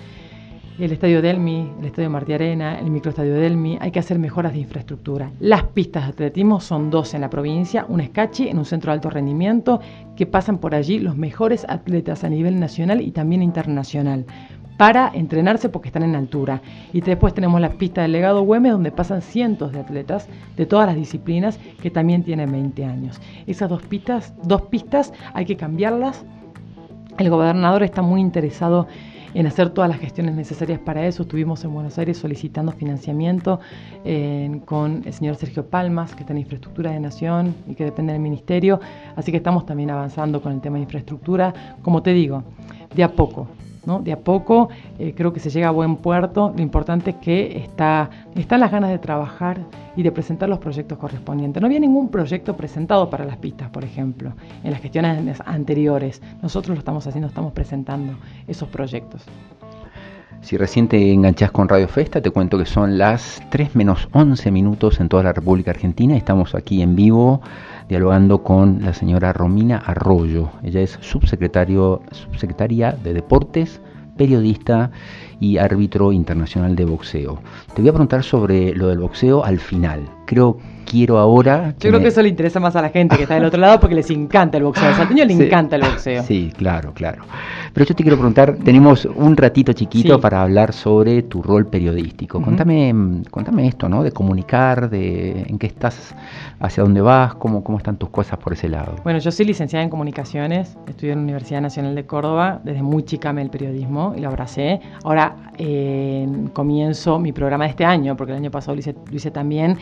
El 0.79 0.91
estadio 0.91 1.21
Delmi, 1.21 1.71
el 1.81 1.85
estadio 1.85 2.09
Martí 2.09 2.33
Arena, 2.33 2.79
el 2.79 2.91
microestadio 2.91 3.35
Delmi, 3.35 3.77
hay 3.79 3.91
que 3.91 3.99
hacer 3.99 4.19
mejoras 4.19 4.55
de 4.55 4.61
infraestructura. 4.61 5.31
Las 5.39 5.65
pistas 5.65 6.05
de 6.05 6.13
atletismo 6.13 6.61
son 6.61 6.89
dos 6.89 7.13
en 7.13 7.21
la 7.21 7.29
provincia, 7.29 7.85
un 7.89 8.01
escachi 8.01 8.49
en 8.49 8.57
un 8.57 8.65
centro 8.65 8.91
de 8.91 8.95
alto 8.95 9.11
rendimiento, 9.11 9.81
que 10.17 10.25
pasan 10.25 10.59
por 10.59 10.75
allí 10.75 10.99
los 10.99 11.15
mejores 11.15 11.67
atletas 11.69 12.25
a 12.25 12.31
nivel 12.31 12.59
nacional 12.59 13.03
y 13.03 13.11
también 13.11 13.43
internacional 13.43 14.25
para 14.79 15.11
entrenarse 15.15 15.69
porque 15.69 15.91
están 15.91 16.05
en 16.05 16.17
altura. 16.17 16.63
Y 16.95 17.03
después 17.03 17.35
tenemos 17.35 17.61
la 17.61 17.73
pista 17.73 18.01
del 18.01 18.13
legado 18.13 18.41
Güemes 18.43 18.73
donde 18.73 18.93
pasan 18.93 19.21
cientos 19.21 19.73
de 19.73 19.81
atletas 19.81 20.27
de 20.57 20.65
todas 20.65 20.87
las 20.87 20.97
disciplinas 20.97 21.61
que 21.83 21.91
también 21.91 22.25
tienen 22.25 22.51
20 22.51 22.85
años. 22.87 23.21
Esas 23.47 23.69
dos 23.69 23.83
pistas, 23.83 24.35
dos 24.43 24.63
pistas 24.63 25.13
hay 25.35 25.45
que 25.45 25.57
cambiarlas. 25.57 26.25
El 27.19 27.29
gobernador 27.29 27.83
está 27.83 28.01
muy 28.01 28.23
interesado 28.23 28.87
en 28.87 29.12
hacer 29.47 29.71
todas 29.71 29.91
las 29.91 29.99
gestiones 29.99 30.35
necesarias 30.35 30.79
para 30.79 31.07
eso. 31.07 31.23
Estuvimos 31.23 31.65
en 31.65 31.73
Buenos 31.75 31.99
Aires 31.99 32.19
solicitando 32.19 32.73
financiamiento 32.73 33.61
con 34.65 35.03
el 35.05 35.13
señor 35.13 35.37
Sergio 35.37 35.67
Palmas, 35.67 36.15
que 36.15 36.21
está 36.21 36.33
en 36.33 36.39
Infraestructura 36.41 36.93
de 36.93 37.01
Nación 37.01 37.55
y 37.69 37.75
que 37.75 37.85
depende 37.85 38.13
del 38.13 38.23
Ministerio. 38.23 38.81
Así 39.17 39.31
que 39.31 39.39
estamos 39.39 39.67
también 39.67 39.91
avanzando 39.91 40.41
con 40.41 40.53
el 40.53 40.61
tema 40.61 40.77
de 40.77 40.83
infraestructura. 40.83 41.77
Como 41.83 42.03
te 42.03 42.13
digo, 42.13 42.45
de 42.95 43.05
a 43.05 43.13
poco. 43.13 43.49
De 43.85 44.13
a 44.13 44.21
poco 44.21 44.69
eh, 45.01 45.13
creo 45.17 45.33
que 45.33 45.41
se 45.41 45.51
llega 45.51 45.69
a 45.69 45.73
buen 45.73 45.97
puerto. 45.97 46.53
Lo 46.55 46.63
importante 46.63 47.11
es 47.11 47.17
que 47.17 47.59
está, 47.59 48.11
están 48.37 48.61
las 48.61 48.71
ganas 48.71 48.91
de 48.91 48.99
trabajar 48.99 49.59
y 49.97 50.05
de 50.05 50.13
presentar 50.13 50.49
los 50.49 50.61
proyectos 50.61 50.99
correspondientes. 50.99 51.61
No 51.61 51.67
había 51.67 51.81
ningún 51.81 52.09
proyecto 52.09 52.57
presentado 52.57 53.11
para 53.11 53.25
las 53.25 53.39
pistas, 53.39 53.71
por 53.71 53.83
ejemplo, 53.83 54.35
en 54.63 54.71
las 54.71 54.81
gestiones 54.81 55.41
anteriores. 55.45 56.23
Nosotros 56.43 56.77
lo 56.77 56.79
estamos 56.79 57.07
haciendo, 57.09 57.27
estamos 57.27 57.53
presentando 57.53 58.15
esos 58.47 58.69
proyectos. 58.69 59.27
Si 60.43 60.57
recién 60.57 60.89
te 60.89 61.13
enganchás 61.13 61.53
con 61.53 61.69
Radio 61.69 61.87
Festa, 61.87 62.21
te 62.21 62.33
cuento 62.33 62.59
que 62.59 62.67
son 62.67 62.99
las 62.99 63.41
3 63.51 63.77
menos 63.77 64.09
11 64.11 64.51
minutos 64.51 64.99
en 64.99 65.09
toda 65.09 65.23
la 65.23 65.33
República 65.33 65.71
Argentina. 65.71 66.17
Estamos 66.17 66.57
aquí 66.57 66.83
en 66.83 66.97
vivo 66.97 67.41
dialogando 67.89 68.43
con 68.43 68.83
la 68.83 68.93
señora 68.93 69.33
Romina 69.33 69.79
Arroyo. 69.79 70.51
Ella 70.65 70.81
es 70.81 70.99
subsecretario, 71.01 72.03
subsecretaria 72.11 72.91
de 72.91 73.15
Deportes, 73.15 73.81
periodista 74.17 74.91
y 75.43 75.59
árbitro 75.59 76.13
internacional 76.13 76.77
de 76.77 76.85
boxeo. 76.85 77.41
Te 77.75 77.83
voy 77.83 77.89
a 77.89 77.93
preguntar 77.93 78.23
sobre 78.23 78.75
lo 78.77 78.87
del 78.87 79.01
boxeo 79.01 79.45
al 79.45 79.59
final. 79.59 80.09
Creo, 80.25 80.57
quiero 80.87 81.19
ahora... 81.19 81.75
Yo 81.81 81.89
creo 81.89 82.01
que 82.01 82.09
eso 82.09 82.23
le 82.23 82.29
interesa 82.29 82.61
más 82.61 82.77
a 82.77 82.81
la 82.81 82.91
gente 82.91 83.17
que 83.17 83.25
está 83.25 83.35
del 83.35 83.45
otro 83.47 83.61
lado 83.61 83.81
porque 83.81 83.97
les 83.97 84.09
encanta 84.11 84.59
el 84.59 84.65
boxeo. 84.65 84.87
Al 84.87 84.95
salteño 84.95 85.25
le 85.25 85.33
encanta 85.47 85.75
el 85.77 85.83
boxeo. 85.83 86.23
Sí, 86.23 86.53
claro, 86.57 86.93
claro. 86.95 87.25
Pero 87.73 87.87
yo 87.87 87.95
te 87.95 88.05
quiero 88.05 88.17
preguntar, 88.17 88.57
tenemos 88.63 89.05
un 89.05 89.37
ratito 89.37 89.73
chiquito 89.73 90.21
para 90.21 90.43
hablar 90.43 90.73
sobre 90.73 91.23
tu 91.23 91.43
rol 91.43 91.67
periodístico. 91.67 92.41
Contame, 92.41 93.23
contame 93.31 93.67
esto, 93.67 93.89
¿no? 93.89 94.05
De 94.05 94.13
comunicar, 94.13 94.91
de 94.91 95.43
en 95.49 95.59
qué 95.59 95.67
estás, 95.67 96.15
hacia 96.61 96.85
dónde 96.85 97.01
vas, 97.01 97.35
cómo, 97.35 97.65
cómo 97.65 97.79
están 97.79 97.97
tus 97.97 98.11
cosas 98.11 98.39
por 98.39 98.53
ese 98.53 98.69
lado. 98.69 98.95
Bueno, 99.03 99.19
yo 99.19 99.33
soy 99.33 99.47
licenciada 99.47 99.83
en 99.83 99.91
comunicaciones, 99.91 100.77
estudié 100.87 101.13
en 101.13 101.19
la 101.19 101.25
Universidad 101.25 101.61
Nacional 101.61 101.97
de 101.97 102.07
Córdoba, 102.07 102.61
desde 102.63 102.83
muy 102.83 103.03
chica 103.03 103.33
me 103.33 103.43
el 103.43 103.51
periodismo 103.51 104.15
y 104.17 104.21
lo 104.21 104.29
abracé. 104.29 104.81
Ahora 105.03 105.32
eh, 105.59 106.27
comienzo 106.53 107.19
mi 107.19 107.33
programa 107.33 107.65
de 107.65 107.71
este 107.71 107.85
año, 107.85 108.17
porque 108.17 108.33
el 108.33 108.39
año 108.39 108.51
pasado 108.51 108.77
lo 108.77 109.17
hice 109.17 109.31
también 109.31 109.79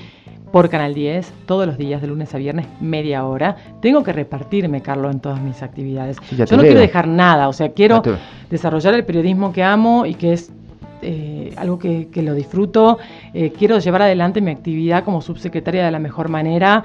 por 0.52 0.68
Canal 0.68 0.94
10, 0.94 1.32
todos 1.46 1.66
los 1.66 1.78
días, 1.78 2.00
de 2.00 2.08
lunes 2.08 2.34
a 2.34 2.38
viernes, 2.38 2.66
media 2.80 3.24
hora. 3.24 3.56
Tengo 3.80 4.02
que 4.02 4.12
repartirme, 4.12 4.82
Carlos, 4.82 5.12
en 5.12 5.20
todas 5.20 5.40
mis 5.40 5.62
actividades. 5.62 6.16
Yo 6.30 6.56
no 6.56 6.62
quiero 6.62 6.80
dejar 6.80 7.06
nada, 7.06 7.48
o 7.48 7.52
sea, 7.52 7.70
quiero 7.70 8.02
desarrollar 8.50 8.94
el 8.94 9.04
periodismo 9.04 9.52
que 9.52 9.62
amo 9.62 10.06
y 10.06 10.14
que 10.14 10.32
es 10.32 10.52
eh, 11.02 11.54
algo 11.56 11.78
que, 11.78 12.08
lo 12.16 12.34
disfruto. 12.34 12.98
Eh, 13.32 13.52
quiero 13.56 13.78
llevar 13.78 14.02
adelante 14.02 14.40
mi 14.40 14.50
actividad 14.50 15.04
como 15.04 15.20
subsecretaria 15.22 15.84
de 15.84 15.90
la 15.90 15.98
mejor 15.98 16.28
manera 16.28 16.84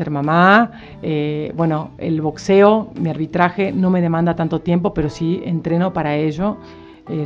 ser 0.00 0.10
mamá, 0.10 0.70
eh, 1.02 1.52
bueno, 1.54 1.90
el 1.98 2.22
boxeo, 2.22 2.90
mi 2.98 3.10
arbitraje 3.10 3.70
no 3.70 3.90
me 3.90 4.00
demanda 4.00 4.34
tanto 4.34 4.60
tiempo, 4.60 4.94
pero 4.94 5.10
sí 5.10 5.42
entreno 5.44 5.92
para 5.92 6.16
ello. 6.16 6.56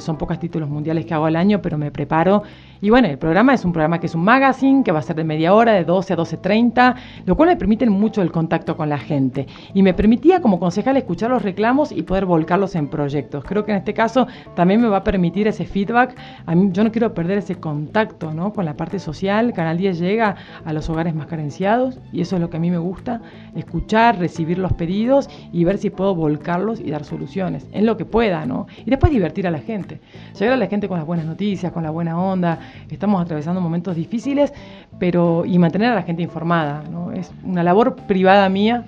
Son 0.01 0.17
pocos 0.19 0.39
títulos 0.39 0.69
mundiales 0.69 1.07
que 1.07 1.15
hago 1.15 1.27
al 1.27 1.37
año, 1.37 1.61
pero 1.63 1.79
me 1.79 1.91
preparo 1.91 2.43
y 2.85 2.91
bueno, 2.91 3.09
el 3.09 3.17
programa 3.17 3.55
es 3.55 3.65
un 3.65 3.73
programa 3.73 3.99
que 3.99 4.05
es 4.05 4.15
un 4.15 4.25
magazine, 4.25 4.85
que 4.85 4.93
va 4.93 4.99
a 4.99 5.03
ser 5.03 5.17
de 5.17 5.25
media 5.25 5.55
hora, 5.55 5.73
de 5.73 5.85
12 5.85 6.13
a 6.13 6.17
12.30, 6.19 6.95
lo 7.25 7.35
cual 7.35 7.49
me 7.49 7.57
permite 7.57 7.89
mucho 7.89 8.21
el 8.21 8.31
contacto 8.31 8.77
con 8.77 8.91
la 8.91 8.99
gente. 8.99 9.47
Y 9.73 9.83
me 9.83 9.95
permitía 9.95 10.43
como 10.43 10.61
concejal 10.61 10.99
escuchar 10.99 11.31
los 11.31 11.41
reclamos 11.41 11.93
y 11.93 12.03
poder 12.03 12.27
volcarlos 12.27 12.75
en 12.75 12.89
proyectos. 12.89 13.43
Creo 13.45 13.65
que 13.65 13.73
en 13.73 13.79
este 13.79 13.95
caso 13.95 14.27
también 14.55 14.83
me 14.83 14.89
va 14.89 14.99
a 14.99 15.03
permitir 15.03 15.49
ese 15.49 15.65
feedback. 15.65 16.15
A 16.45 16.55
mí, 16.55 16.69
yo 16.75 16.85
no 16.85 16.93
quiero 16.93 17.15
perder 17.15 17.39
ese 17.39 17.55
contacto 17.55 18.35
¿no? 18.35 18.53
con 18.53 18.67
la 18.67 18.77
parte 18.77 18.99
social. 18.99 19.55
Canal 19.55 19.79
10 19.79 19.99
llega 19.99 20.37
a 20.63 20.73
los 20.75 20.91
hogares 20.91 21.15
más 21.15 21.27
carenciados 21.27 21.99
y 22.13 22.21
eso 22.21 22.37
es 22.37 22.43
lo 22.43 22.51
que 22.51 22.59
a 22.59 22.61
mí 22.61 22.71
me 22.71 22.77
gusta, 22.77 23.23
escuchar, 23.57 24.19
recibir 24.19 24.59
los 24.59 24.75
pedidos 24.75 25.31
y 25.55 25.65
ver 25.65 25.79
si 25.79 25.89
puedo 25.89 26.15
volcarlos 26.15 26.81
y 26.81 26.91
dar 26.91 27.05
soluciones, 27.05 27.67
en 27.73 27.87
lo 27.87 27.97
que 27.97 28.05
pueda, 28.05 28.45
¿no? 28.45 28.67
Y 28.85 28.91
después 28.91 29.11
divertir 29.11 29.47
a 29.47 29.51
la 29.51 29.61
gente. 29.61 30.03
Llegar 30.39 30.53
a 30.53 30.59
la 30.59 30.67
gente 30.67 30.87
con 30.87 30.99
las 30.99 31.07
buenas 31.07 31.25
noticias, 31.25 31.73
con 31.73 31.83
la 31.83 31.89
buena 31.89 32.21
onda, 32.21 32.59
estamos 32.91 33.21
atravesando 33.21 33.61
momentos 33.61 33.97
difíciles, 33.97 34.53
pero 34.99 35.45
y 35.45 35.59
mantener 35.59 35.91
a 35.91 35.95
la 35.95 36.03
gente 36.03 36.23
informada. 36.23 36.83
¿no? 36.91 37.13
Es 37.13 37.33
una 37.45 37.63
labor 37.63 37.97
privada 38.07 38.49
mía 38.49 38.85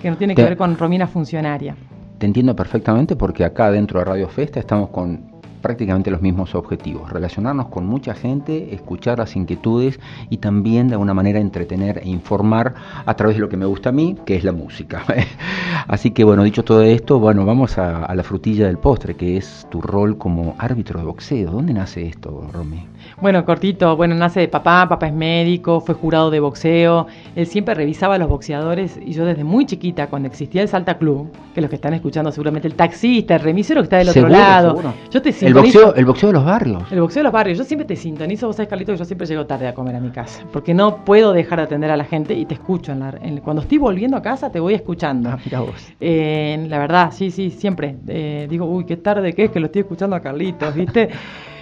que 0.00 0.10
no 0.10 0.16
tiene 0.16 0.34
que 0.34 0.42
ver 0.42 0.56
con 0.56 0.76
Romina 0.76 1.06
funcionaria. 1.06 1.76
Te 2.18 2.26
entiendo 2.26 2.54
perfectamente 2.54 3.16
porque 3.16 3.44
acá 3.44 3.70
dentro 3.70 3.98
de 3.98 4.04
Radio 4.04 4.28
Festa 4.28 4.60
estamos 4.60 4.90
con 4.90 5.38
prácticamente 5.60 6.10
los 6.10 6.22
mismos 6.22 6.54
objetivos, 6.54 7.10
relacionarnos 7.10 7.68
con 7.68 7.86
mucha 7.86 8.14
gente, 8.14 8.74
escuchar 8.74 9.18
las 9.18 9.36
inquietudes 9.36 9.98
y 10.30 10.38
también 10.38 10.88
de 10.88 10.94
alguna 10.94 11.14
manera 11.14 11.40
entretener 11.40 11.98
e 11.98 12.08
informar 12.08 12.74
a 13.04 13.14
través 13.14 13.36
de 13.36 13.40
lo 13.40 13.48
que 13.48 13.56
me 13.56 13.66
gusta 13.66 13.90
a 13.90 13.92
mí, 13.92 14.16
que 14.24 14.36
es 14.36 14.44
la 14.44 14.52
música. 14.52 15.02
Así 15.88 16.10
que 16.12 16.24
bueno, 16.24 16.44
dicho 16.44 16.64
todo 16.64 16.82
esto, 16.82 17.18
bueno, 17.18 17.44
vamos 17.44 17.78
a, 17.78 18.14
la 18.14 18.22
frutilla 18.22 18.66
del 18.66 18.78
postre, 18.78 19.14
que 19.14 19.36
es 19.36 19.66
tu 19.70 19.80
rol 19.80 20.18
como 20.18 20.54
árbitro 20.58 21.00
de 21.00 21.06
boxeo. 21.06 21.50
¿Dónde 21.50 21.72
nace 21.72 22.06
esto, 22.06 22.48
Romy? 22.52 22.86
Bueno, 23.20 23.44
cortito, 23.44 23.96
bueno, 23.96 24.14
nace 24.14 24.40
de 24.40 24.48
papá, 24.48 24.88
papá 24.88 25.08
es 25.08 25.12
médico, 25.12 25.80
fue 25.80 25.94
jurado 25.94 26.30
de 26.30 26.40
boxeo, 26.40 27.06
él 27.34 27.46
siempre 27.46 27.74
revisaba 27.74 28.14
a 28.14 28.18
los 28.18 28.28
boxeadores 28.28 28.98
y 29.04 29.12
yo 29.12 29.24
desde 29.24 29.44
muy 29.44 29.66
chiquita, 29.66 30.08
cuando 30.08 30.28
existía 30.28 30.62
el 30.62 30.68
Salta 30.68 30.98
Club, 30.98 31.30
que 31.54 31.60
los 31.60 31.70
que 31.70 31.76
están 31.76 31.94
escuchando 31.94 32.30
seguramente 32.30 32.68
el 32.68 32.74
taxista, 32.74 33.34
el 33.34 33.40
remisero 33.40 33.80
que 33.80 33.84
está 33.84 33.96
del 33.98 34.10
otro 34.10 34.28
lado, 34.28 34.82
yo 35.10 35.22
te 35.22 35.28
el 35.40 35.54
boxeo, 35.54 35.94
el 35.94 36.04
boxeo 36.04 36.28
de 36.28 36.32
los 36.32 36.44
barrios. 36.44 36.82
El 36.90 37.00
boxeo 37.00 37.20
de 37.20 37.24
los 37.24 37.32
barrios. 37.32 37.58
Yo 37.58 37.64
siempre 37.64 37.86
te 37.86 37.96
sintonizo, 37.96 38.46
vos 38.46 38.56
sabés, 38.56 38.68
Carlito, 38.68 38.92
que 38.92 38.98
yo 38.98 39.04
siempre 39.04 39.26
llego 39.26 39.46
tarde 39.46 39.68
a 39.68 39.74
comer 39.74 39.96
a 39.96 40.00
mi 40.00 40.10
casa. 40.10 40.42
Porque 40.52 40.74
no 40.74 41.04
puedo 41.04 41.32
dejar 41.32 41.58
de 41.58 41.64
atender 41.64 41.90
a 41.90 41.96
la 41.96 42.04
gente 42.04 42.34
y 42.34 42.44
te 42.46 42.54
escucho. 42.54 42.92
En 42.92 43.00
la, 43.00 43.12
cuando 43.42 43.62
estoy 43.62 43.78
volviendo 43.78 44.16
a 44.16 44.22
casa, 44.22 44.50
te 44.50 44.60
voy 44.60 44.74
escuchando. 44.74 45.30
Ah, 45.30 45.38
mira 45.44 45.60
vos. 45.60 45.92
Eh, 46.00 46.66
la 46.68 46.78
verdad, 46.78 47.12
sí, 47.12 47.30
sí, 47.30 47.50
siempre. 47.50 47.96
Eh, 48.08 48.46
digo, 48.48 48.66
uy, 48.66 48.84
qué 48.84 48.96
tarde 48.96 49.32
que 49.32 49.44
es 49.44 49.50
que 49.50 49.60
lo 49.60 49.66
estoy 49.66 49.80
escuchando 49.80 50.16
a 50.16 50.20
Carlitos, 50.20 50.74
¿viste? 50.74 51.08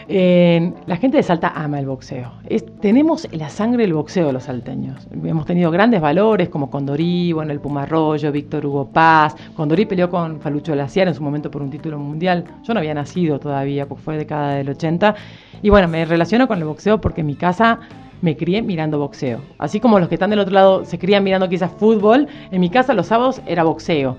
la 0.08 0.96
gente 0.96 1.16
de 1.16 1.22
Salta 1.22 1.52
ama 1.54 1.80
el 1.80 1.86
boxeo. 1.86 2.32
tenemos 2.80 3.26
la 3.32 3.48
sangre 3.48 3.82
del 3.82 3.94
boxeo 3.94 4.30
los 4.32 4.44
salteños. 4.44 5.06
Hemos 5.10 5.46
tenido 5.46 5.70
grandes 5.70 6.00
valores 6.00 6.48
como 6.48 6.70
Condorí, 6.70 7.32
bueno, 7.32 7.52
el 7.52 7.60
Pumarroyo, 7.60 8.30
Víctor 8.30 8.66
Hugo 8.66 8.86
Paz. 8.86 9.36
Condorí 9.54 9.86
peleó 9.86 10.08
con 10.08 10.40
Falucho 10.40 10.74
Laciar 10.74 11.08
en 11.08 11.14
su 11.14 11.22
momento 11.22 11.50
por 11.50 11.62
un 11.62 11.70
título 11.70 11.98
mundial. 11.98 12.44
Yo 12.62 12.74
no 12.74 12.80
había 12.80 12.94
nacido 12.94 13.40
todavía, 13.40 13.86
porque 13.86 14.02
fue 14.02 14.16
década 14.16 14.54
del 14.54 14.68
80. 14.68 15.14
Y 15.62 15.70
bueno, 15.70 15.88
me 15.88 16.04
relaciono 16.04 16.46
con 16.46 16.58
el 16.58 16.64
boxeo 16.64 17.00
porque 17.00 17.22
en 17.22 17.26
mi 17.26 17.34
casa 17.34 17.80
me 18.22 18.36
crié 18.36 18.62
mirando 18.62 18.98
boxeo. 18.98 19.40
Así 19.58 19.80
como 19.80 19.98
los 19.98 20.08
que 20.08 20.14
están 20.14 20.30
del 20.30 20.38
otro 20.38 20.54
lado 20.54 20.84
se 20.84 20.98
crían 20.98 21.24
mirando 21.24 21.48
quizás 21.48 21.70
fútbol, 21.72 22.28
en 22.50 22.60
mi 22.60 22.70
casa 22.70 22.94
los 22.94 23.06
sábados 23.06 23.40
era 23.46 23.64
boxeo. 23.64 24.16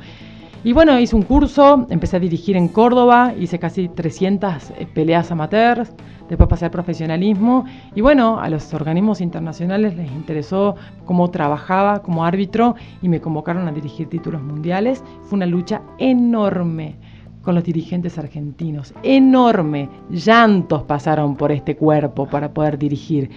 Y 0.63 0.73
bueno, 0.73 0.99
hice 0.99 1.15
un 1.15 1.21
curso, 1.21 1.85
empecé 1.89 2.17
a 2.17 2.19
dirigir 2.19 2.57
en 2.57 2.67
Córdoba, 2.67 3.33
hice 3.39 3.59
casi 3.59 3.87
300 3.89 4.71
eh, 4.71 4.87
peleas 4.91 5.31
amateurs, 5.31 5.93
después 6.27 6.49
pasé 6.49 6.65
al 6.65 6.71
profesionalismo 6.71 7.65
y 7.93 8.01
bueno, 8.01 8.39
a 8.39 8.49
los 8.49 8.73
organismos 8.73 9.21
internacionales 9.21 9.95
les 9.95 10.11
interesó 10.11 10.75
cómo 11.05 11.29
trabajaba 11.29 12.01
como 12.01 12.25
árbitro 12.25 12.75
y 13.01 13.07
me 13.07 13.21
convocaron 13.21 13.67
a 13.67 13.71
dirigir 13.71 14.09
títulos 14.09 14.41
mundiales. 14.41 15.03
Fue 15.21 15.37
una 15.37 15.45
lucha 15.45 15.83
enorme 15.99 16.95
con 17.43 17.53
los 17.53 17.63
dirigentes 17.63 18.17
argentinos, 18.17 18.93
enorme. 19.03 19.89
Llantos 20.09 20.83
pasaron 20.83 21.35
por 21.35 21.51
este 21.51 21.77
cuerpo 21.77 22.27
para 22.27 22.51
poder 22.51 22.79
dirigir, 22.79 23.29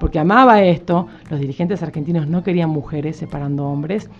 porque 0.00 0.18
amaba 0.18 0.62
esto, 0.62 1.06
los 1.30 1.38
dirigentes 1.38 1.82
argentinos 1.82 2.26
no 2.26 2.42
querían 2.42 2.68
mujeres 2.68 3.16
separando 3.16 3.64
hombres 3.64 4.10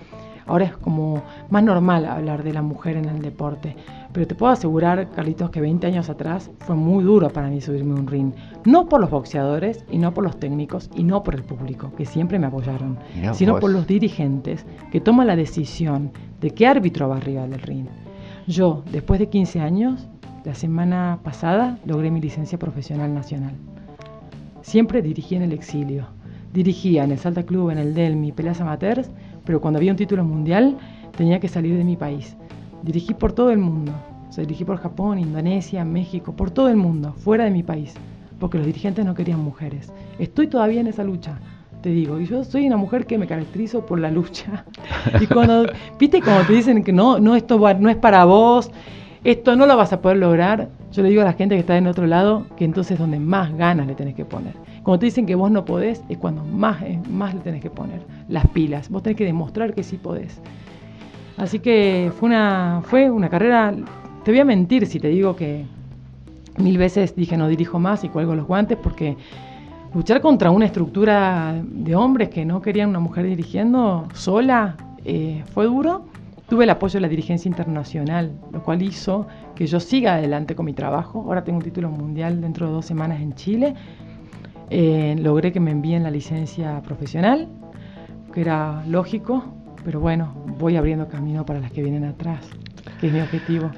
Ahora 0.47 0.67
es 0.67 0.77
como 0.77 1.23
más 1.51 1.63
normal 1.63 2.05
hablar 2.05 2.43
de 2.43 2.53
la 2.53 2.63
mujer 2.63 2.97
en 2.97 3.07
el 3.07 3.23
deporte. 3.23 3.77
Pero 4.13 4.27
te 4.27 4.35
puedo 4.35 4.53
asegurar, 4.53 5.11
Carlitos, 5.11 5.51
que 5.51 5.61
20 5.61 5.87
años 5.87 6.09
atrás 6.09 6.51
fue 6.61 6.77
muy 6.77 7.03
duro 7.03 7.31
para 7.31 7.49
mí 7.49 7.61
subirme 7.61 7.93
a 7.93 8.01
un 8.01 8.07
ring. 8.07 8.33
No 8.65 8.89
por 8.89 9.01
los 9.01 9.11
boxeadores 9.11 9.85
y 9.91 9.99
no 9.99 10.15
por 10.15 10.25
los 10.25 10.39
técnicos 10.39 10.91
y 10.95 11.03
no 11.03 11.23
por 11.23 11.35
el 11.35 11.43
público, 11.43 11.93
que 11.97 12.07
siempre 12.07 12.39
me 12.39 12.47
apoyaron, 12.47 12.99
sino 13.33 13.59
por 13.59 13.71
los 13.71 13.87
dirigentes 13.87 14.65
que 14.93 15.01
toman 15.01 15.27
la 15.27 15.37
decisión 15.37 16.13
de 16.41 16.51
qué 16.51 16.67
árbitro 16.67 17.09
va 17.09 17.17
arriba 17.17 17.47
del 17.47 17.61
ring. 17.61 17.87
Yo, 18.47 18.85
después 18.93 19.19
de 19.19 19.29
15 19.29 19.61
años, 19.61 20.07
la 20.45 20.55
semana 20.55 21.21
pasada 21.25 21.79
logré 21.87 22.11
mi 22.11 22.21
licencia 22.21 22.59
profesional 22.59 23.15
nacional. 23.15 23.55
Siempre 24.61 25.03
dirigí 25.03 25.35
en 25.35 25.43
el 25.43 25.53
exilio. 25.53 26.07
Dirigía 26.53 27.03
en 27.03 27.11
el 27.11 27.19
Salta 27.19 27.43
Club, 27.43 27.71
en 27.71 27.79
el 27.79 27.95
Delmi, 27.95 28.31
peleas 28.31 28.61
amateurs 28.61 29.11
pero 29.45 29.61
cuando 29.61 29.79
había 29.79 29.93
un 29.93 29.97
título 29.97 30.25
mundial 30.25 30.77
tenía 31.17 31.41
que 31.41 31.49
salir 31.49 31.77
de 31.77 31.85
mi 31.85 31.97
país. 31.97 32.37
Dirigí 32.83 33.15
por 33.15 33.33
todo 33.33 33.51
el 33.51 33.59
mundo, 33.59 33.93
o 34.31 34.41
dirigí 34.41 34.65
por 34.65 34.79
Japón, 34.79 35.19
Indonesia, 35.19 35.85
México, 35.85 36.35
por 36.35 36.51
todo 36.51 36.69
el 36.69 36.77
mundo, 36.77 37.13
fuera 37.13 37.45
de 37.45 37.51
mi 37.51 37.63
país, 37.63 37.95
porque 38.39 38.59
los 38.59 38.67
dirigentes 38.67 39.05
no 39.05 39.15
querían 39.15 39.41
mujeres. 39.41 39.93
Estoy 40.19 40.49
todavía 40.49 40.81
en 40.81 40.89
esa 40.89 41.05
lucha, 41.05 41.39
te 41.83 41.91
digo, 41.91 42.19
y 42.19 42.27
yo 42.27 42.45
soy 42.45 42.67
una 42.67 42.77
mujer 42.77 43.07
que 43.07 43.19
me 43.19 43.27
caracterizo 43.27 43.85
por 43.85 44.01
la 44.01 44.11
lucha. 44.11 44.65
Y 45.21 45.27
cuando, 45.27 45.67
viste, 45.99 46.21
como 46.21 46.41
te 46.41 46.55
dicen 46.55 46.83
que 46.83 46.93
no, 46.93 47.21
no, 47.21 47.37
esto 47.37 47.59
no 47.79 47.91
es 47.91 47.97
para 47.97 48.25
vos, 48.25 48.71
esto 49.23 49.55
no 49.55 49.67
lo 49.67 49.77
vas 49.77 49.93
a 49.93 50.01
poder 50.01 50.17
lograr, 50.19 50.69
yo 50.95 51.03
le 51.03 51.09
digo 51.09 51.23
a 51.23 51.25
la 51.25 51.33
gente 51.33 51.57
que 51.57 51.61
está 51.61 51.77
en 51.77 51.89
otro 51.89 52.07
lado 52.07 52.47
que 52.57 52.65
entonces 52.65 52.93
es 52.93 52.99
donde 53.01 53.19
más 53.19 53.53
ganas 53.57 53.89
le 53.89 53.97
tenés 53.97 54.15
que 54.15 54.25
poner. 54.25 54.55
Cuando 54.85 55.01
te 55.01 55.07
dicen 55.07 55.27
que 55.27 55.35
vos 55.35 55.51
no 55.51 55.65
podés, 55.65 56.05
es 56.09 56.19
cuando 56.19 56.45
más, 56.45 56.81
eh, 56.83 57.01
más 57.11 57.35
le 57.35 57.41
tenés 57.41 57.63
que 57.63 57.71
poner 57.71 58.01
las 58.29 58.47
pilas. 58.49 58.89
Vos 58.91 59.03
tenés 59.03 59.17
que 59.17 59.25
demostrar 59.25 59.75
que 59.75 59.83
sí 59.83 59.97
podés. 59.97 60.41
Así 61.37 61.59
que 61.59 62.13
fue 62.17 62.29
una, 62.29 62.81
fue 62.85 63.11
una 63.11 63.29
carrera, 63.29 63.75
te 64.25 64.31
voy 64.31 64.39
a 64.39 64.45
mentir 64.45 64.87
si 64.87 65.01
te 65.01 65.09
digo 65.09 65.35
que 65.35 65.65
mil 66.59 66.79
veces 66.79 67.17
dije 67.17 67.37
no 67.37 67.49
dirijo 67.49 67.81
más 67.81 68.05
y 68.05 68.09
cuelgo 68.09 68.37
los 68.37 68.47
guantes 68.47 68.79
porque 68.81 69.17
luchar 69.93 70.21
contra 70.21 70.53
una 70.53 70.67
estructura 70.67 71.61
de 71.65 71.97
hombres 71.97 72.29
que 72.29 72.45
no 72.45 72.63
querían 72.63 72.91
una 72.91 73.01
mujer 73.01 73.27
dirigiendo 73.27 74.07
sola 74.15 74.77
eh, 75.05 75.43
fue 75.53 75.65
duro 75.65 76.05
Tuve 76.49 76.65
el 76.65 76.71
apoyo 76.71 76.95
de 76.95 77.01
la 77.01 77.09
dirigencia 77.09 77.49
internacional, 77.49 78.33
lo 78.53 78.63
cual 78.63 78.83
hizo 78.83 79.27
que 79.55 79.67
yo 79.67 79.81
siga 79.81 80.15
adelante 80.15 80.55
con 80.55 80.67
mi 80.67 80.75
trabajo. 80.75 81.23
Ahora 81.27 81.43
tengo 81.43 81.59
un 81.59 81.65
título 81.65 81.89
mundial 81.89 82.41
dentro 82.43 82.67
de 82.67 82.73
dos 82.73 82.85
semanas 82.85 83.21
en 83.23 83.35
Chile. 83.35 83.75
Eh, 84.69 85.17
logré 85.19 85.53
que 85.53 85.61
me 85.61 85.71
envíen 85.71 86.03
la 86.03 86.11
licencia 86.11 86.83
profesional, 86.83 87.49
que 88.33 88.43
era 88.43 88.85
lógico, 88.87 89.45
pero 89.85 90.01
bueno, 90.01 90.35
voy 90.59 90.77
abriendo 90.77 91.09
camino 91.09 91.47
para 91.47 91.61
las 91.61 91.73
que 91.73 91.83
vienen 91.83 92.05
atrás, 92.05 92.47
que 93.01 93.07
es 93.07 93.13
mi 93.13 93.21
objetivo. 93.21 93.71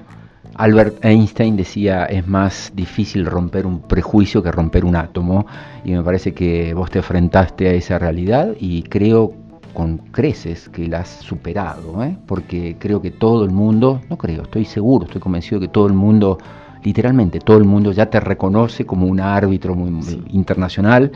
Albert 0.55 1.05
Einstein 1.05 1.57
decía, 1.57 2.07
es 2.07 2.27
más 2.27 2.73
difícil 2.75 3.27
romper 3.27 3.67
un 3.67 3.81
prejuicio 3.81 4.43
que 4.43 4.51
romper 4.51 4.85
un 4.85 4.97
átomo, 4.97 5.47
y 5.85 5.93
me 5.93 6.03
parece 6.03 6.33
que 6.33 6.75
vos 6.75 6.91
te 6.91 6.99
enfrentaste 6.99 7.69
a 7.69 7.73
esa 7.73 7.99
realidad 7.99 8.55
y 8.59 8.83
creo 8.85 9.46
con 9.77 9.99
creces 9.99 10.71
que 10.71 10.89
la 10.89 11.01
has 11.01 11.09
superado, 11.09 12.03
¿eh? 12.03 12.17
porque 12.27 12.77
creo 12.79 13.03
que 13.03 13.11
todo 13.11 13.45
el 13.45 13.51
mundo, 13.51 14.01
no 14.09 14.17
creo, 14.17 14.45
estoy 14.45 14.65
seguro, 14.65 15.05
estoy 15.05 15.21
convencido 15.21 15.61
que 15.61 15.69
todo 15.69 15.87
el 15.87 15.93
mundo, 15.93 16.39
literalmente 16.83 17.41
todo 17.41 17.59
el 17.59 17.65
mundo 17.65 17.93
ya 17.93 18.07
te 18.09 18.19
reconoce 18.19 18.87
como 18.87 19.07
un 19.07 19.21
árbitro 19.21 19.75
muy, 19.75 20.25
internacional 20.31 21.13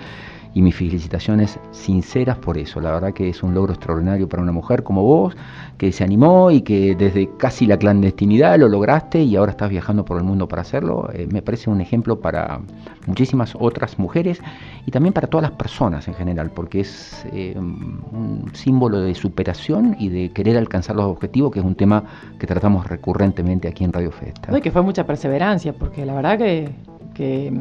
y 0.54 0.62
mis 0.62 0.74
felicitaciones 0.74 1.58
sinceras 1.70 2.38
por 2.38 2.58
eso. 2.58 2.80
La 2.80 2.92
verdad 2.92 3.12
que 3.12 3.28
es 3.28 3.42
un 3.42 3.54
logro 3.54 3.72
extraordinario 3.72 4.28
para 4.28 4.42
una 4.42 4.52
mujer 4.52 4.82
como 4.82 5.02
vos, 5.02 5.36
que 5.78 5.92
se 5.92 6.04
animó 6.04 6.50
y 6.50 6.62
que 6.62 6.94
desde 6.94 7.30
casi 7.36 7.66
la 7.66 7.78
clandestinidad 7.78 8.58
lo 8.58 8.68
lograste 8.68 9.22
y 9.22 9.36
ahora 9.36 9.52
estás 9.52 9.70
viajando 9.70 10.04
por 10.04 10.18
el 10.18 10.24
mundo 10.24 10.48
para 10.48 10.62
hacerlo. 10.62 11.08
Eh, 11.12 11.28
me 11.30 11.42
parece 11.42 11.70
un 11.70 11.80
ejemplo 11.80 12.20
para 12.20 12.60
muchísimas 13.06 13.54
otras 13.58 13.98
mujeres 13.98 14.40
y 14.86 14.90
también 14.90 15.12
para 15.12 15.28
todas 15.28 15.42
las 15.42 15.52
personas 15.52 16.08
en 16.08 16.14
general, 16.14 16.50
porque 16.50 16.80
es 16.80 17.24
eh, 17.32 17.54
un 17.56 18.50
símbolo 18.52 19.00
de 19.00 19.14
superación 19.14 19.96
y 19.98 20.08
de 20.08 20.32
querer 20.32 20.56
alcanzar 20.56 20.96
los 20.96 21.06
objetivos, 21.06 21.52
que 21.52 21.60
es 21.60 21.64
un 21.64 21.74
tema 21.74 22.04
que 22.38 22.46
tratamos 22.46 22.86
recurrentemente 22.86 23.68
aquí 23.68 23.84
en 23.84 23.92
Radio 23.92 24.10
Festa. 24.10 24.56
y 24.56 24.60
que 24.60 24.70
fue 24.70 24.82
mucha 24.82 25.04
perseverancia, 25.04 25.72
porque 25.72 26.04
la 26.04 26.14
verdad 26.14 26.38
que, 26.38 26.70
que 27.14 27.52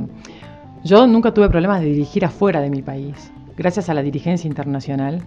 yo 0.83 1.05
nunca 1.07 1.33
tuve 1.33 1.49
problemas 1.49 1.81
de 1.81 1.87
dirigir 1.87 2.23
afuera 2.23 2.61
de 2.61 2.69
mi 2.69 2.81
país, 2.81 3.31
gracias 3.57 3.89
a 3.89 3.93
la 3.93 4.01
dirigencia 4.01 4.47
internacional, 4.47 5.21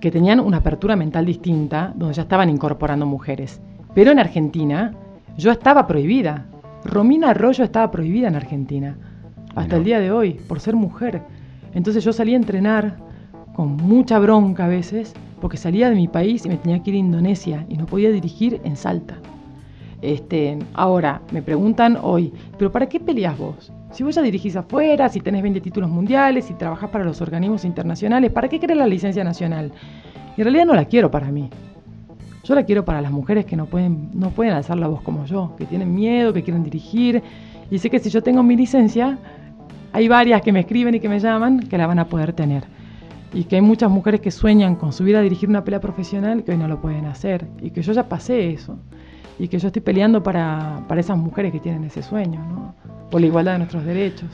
que 0.00 0.10
tenían 0.10 0.38
una 0.38 0.58
apertura 0.58 0.96
mental 0.96 1.24
distinta, 1.24 1.92
donde 1.96 2.14
ya 2.14 2.22
estaban 2.22 2.50
incorporando 2.50 3.06
mujeres. 3.06 3.60
Pero 3.94 4.10
en 4.10 4.18
Argentina 4.18 4.92
yo 5.36 5.50
estaba 5.50 5.86
prohibida. 5.86 6.46
Romina 6.84 7.30
Arroyo 7.30 7.64
estaba 7.64 7.90
prohibida 7.90 8.28
en 8.28 8.36
Argentina, 8.36 8.96
hasta 9.54 9.76
el 9.76 9.84
día 9.84 9.98
de 9.98 10.12
hoy, 10.12 10.34
por 10.34 10.60
ser 10.60 10.76
mujer. 10.76 11.22
Entonces 11.72 12.04
yo 12.04 12.12
salí 12.12 12.34
a 12.34 12.36
entrenar 12.36 12.98
con 13.54 13.76
mucha 13.76 14.18
bronca 14.18 14.66
a 14.66 14.68
veces, 14.68 15.14
porque 15.40 15.56
salía 15.56 15.88
de 15.88 15.96
mi 15.96 16.06
país 16.06 16.44
y 16.44 16.48
me 16.48 16.56
tenía 16.56 16.82
que 16.82 16.90
ir 16.90 16.96
a 16.96 17.00
Indonesia 17.00 17.66
y 17.68 17.76
no 17.76 17.86
podía 17.86 18.10
dirigir 18.10 18.60
en 18.64 18.76
Salta. 18.76 19.16
Este, 20.00 20.56
ahora, 20.74 21.22
me 21.32 21.42
preguntan 21.42 21.98
hoy, 22.00 22.32
¿pero 22.56 22.70
para 22.70 22.88
qué 22.88 23.00
peleas 23.00 23.36
vos? 23.36 23.72
Si 23.90 24.04
vos 24.04 24.14
ya 24.14 24.22
dirigís 24.22 24.54
afuera, 24.54 25.08
si 25.08 25.20
tenés 25.20 25.42
20 25.42 25.60
títulos 25.60 25.90
mundiales, 25.90 26.44
si 26.44 26.54
trabajás 26.54 26.90
para 26.90 27.04
los 27.04 27.20
organismos 27.20 27.64
internacionales, 27.64 28.30
¿para 28.30 28.48
qué 28.48 28.60
querés 28.60 28.76
la 28.76 28.86
licencia 28.86 29.24
nacional? 29.24 29.72
Y 30.36 30.40
en 30.40 30.44
realidad 30.44 30.66
no 30.66 30.74
la 30.74 30.84
quiero 30.84 31.10
para 31.10 31.32
mí. 31.32 31.50
Yo 32.44 32.54
la 32.54 32.64
quiero 32.64 32.84
para 32.84 33.02
las 33.02 33.10
mujeres 33.10 33.44
que 33.44 33.56
no 33.56 33.66
pueden, 33.66 34.10
no 34.14 34.30
pueden 34.30 34.54
alzar 34.54 34.78
la 34.78 34.86
voz 34.86 35.02
como 35.02 35.24
yo, 35.24 35.54
que 35.58 35.66
tienen 35.66 35.92
miedo, 35.94 36.32
que 36.32 36.44
quieren 36.44 36.62
dirigir. 36.62 37.22
Y 37.70 37.78
sé 37.78 37.90
que 37.90 37.98
si 37.98 38.08
yo 38.08 38.22
tengo 38.22 38.42
mi 38.42 38.56
licencia, 38.56 39.18
hay 39.92 40.06
varias 40.06 40.42
que 40.42 40.52
me 40.52 40.60
escriben 40.60 40.94
y 40.94 41.00
que 41.00 41.08
me 41.08 41.18
llaman 41.18 41.60
que 41.60 41.76
la 41.76 41.88
van 41.88 41.98
a 41.98 42.08
poder 42.08 42.32
tener. 42.34 42.64
Y 43.34 43.44
que 43.44 43.56
hay 43.56 43.62
muchas 43.62 43.90
mujeres 43.90 44.20
que 44.20 44.30
sueñan 44.30 44.76
con 44.76 44.92
subir 44.92 45.16
a 45.16 45.22
dirigir 45.22 45.48
una 45.48 45.64
pelea 45.64 45.80
profesional 45.80 46.44
que 46.44 46.52
hoy 46.52 46.58
no 46.58 46.68
lo 46.68 46.80
pueden 46.80 47.06
hacer. 47.06 47.46
Y 47.60 47.70
que 47.70 47.82
yo 47.82 47.92
ya 47.92 48.08
pasé 48.08 48.50
eso 48.50 48.78
y 49.38 49.48
que 49.48 49.58
yo 49.58 49.68
estoy 49.68 49.82
peleando 49.82 50.22
para, 50.22 50.84
para 50.88 51.00
esas 51.00 51.16
mujeres 51.16 51.52
que 51.52 51.60
tienen 51.60 51.84
ese 51.84 52.02
sueño, 52.02 52.40
¿no? 52.40 52.74
por 53.10 53.20
la 53.20 53.26
igualdad 53.26 53.52
de 53.52 53.58
nuestros 53.58 53.84
derechos. 53.84 54.28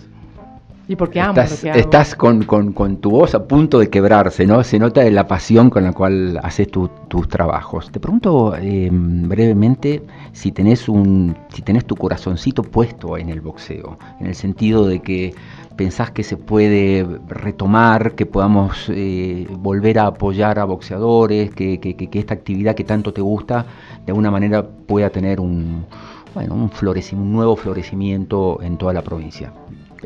Y 0.87 0.97
porque 0.97 1.21
amo 1.21 1.41
estás, 1.41 1.64
lo 1.64 1.73
que 1.73 1.79
Estás 1.81 2.14
con, 2.14 2.45
con, 2.45 2.73
con, 2.73 2.99
tu 2.99 3.11
voz 3.11 3.35
a 3.35 3.47
punto 3.47 3.79
de 3.79 3.88
quebrarse, 3.88 4.47
¿no? 4.47 4.62
Se 4.62 4.79
nota 4.79 5.03
la 5.11 5.26
pasión 5.26 5.71
con 5.71 5.85
la 5.85 5.93
cual 5.93 6.38
haces 6.43 6.69
tus 6.71 7.29
trabajos. 7.29 7.91
Te 7.91 8.00
pregunto 8.00 8.55
eh, 8.57 8.91
brevemente 8.93 10.03
si 10.33 10.53
tenés, 10.53 10.88
un, 10.88 11.37
si 11.49 11.62
tenés 11.62 11.87
tu 11.87 11.97
corazoncito 11.97 12.62
puesto 12.62 13.17
en 13.17 13.31
el 13.31 13.41
boxeo, 13.41 13.99
en 14.21 14.26
el 14.26 14.35
sentido 14.35 14.87
de 14.87 15.00
que 15.00 15.35
pensás 15.76 16.11
que 16.11 16.23
se 16.23 16.37
puede 16.37 17.07
retomar, 17.29 18.14
que 18.14 18.26
podamos 18.26 18.87
eh, 18.91 19.47
volver 19.50 19.99
a 19.99 20.07
apoyar 20.09 20.59
a 20.59 20.64
boxeadores, 20.64 21.50
que, 21.50 21.81
que, 21.81 21.97
que, 21.97 22.19
esta 22.19 22.35
actividad 22.35 22.75
que 22.75 22.85
tanto 22.85 23.12
te 23.12 23.23
gusta 23.23 23.64
de 24.05 24.12
alguna 24.12 24.31
manera 24.31 24.62
pueda 24.62 25.09
tener 25.09 25.41
un, 25.41 25.87
bueno, 26.35 26.55
un, 26.55 26.71
florecimiento, 26.71 27.26
un 27.26 27.33
nuevo 27.33 27.57
florecimiento 27.57 28.61
en 28.62 28.76
toda 28.76 28.93
la 28.93 29.03
provincia. 29.03 29.53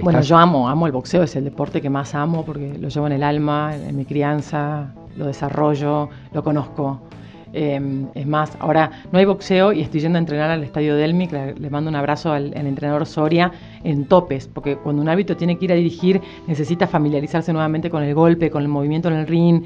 Bueno, 0.02 0.20
yo 0.20 0.36
amo, 0.36 0.68
amo 0.68 0.86
el 0.86 0.92
boxeo, 0.92 1.22
es 1.22 1.36
el 1.36 1.44
deporte 1.44 1.80
que 1.80 1.90
más 1.90 2.14
amo 2.14 2.44
porque 2.44 2.78
lo 2.78 2.88
llevo 2.88 3.06
en 3.06 3.12
el 3.12 3.22
alma, 3.22 3.74
en 3.74 3.96
mi 3.96 4.04
crianza, 4.04 4.92
lo 5.16 5.26
desarrollo, 5.26 6.08
lo 6.32 6.42
conozco. 6.42 7.00
Eh, 7.52 8.06
es 8.14 8.26
más, 8.26 8.56
ahora 8.60 8.90
no 9.10 9.18
hay 9.18 9.24
boxeo 9.24 9.72
y 9.72 9.80
estoy 9.80 10.00
yendo 10.00 10.18
a 10.18 10.20
entrenar 10.20 10.50
al 10.50 10.62
estadio 10.62 10.94
Delmi, 10.96 11.28
le, 11.28 11.70
mando 11.70 11.88
un 11.88 11.96
abrazo 11.96 12.32
al, 12.32 12.54
entrenador 12.54 13.06
Soria, 13.06 13.52
en 13.84 14.04
topes, 14.04 14.48
porque 14.48 14.76
cuando 14.76 15.00
un 15.00 15.08
hábito 15.08 15.36
tiene 15.36 15.56
que 15.56 15.64
ir 15.64 15.72
a 15.72 15.74
dirigir 15.74 16.20
necesita 16.46 16.86
familiarizarse 16.86 17.52
nuevamente 17.52 17.88
con 17.88 18.02
el 18.02 18.14
golpe, 18.14 18.50
con 18.50 18.62
el 18.62 18.68
movimiento 18.68 19.08
en 19.08 19.14
el 19.14 19.26
ring. 19.26 19.64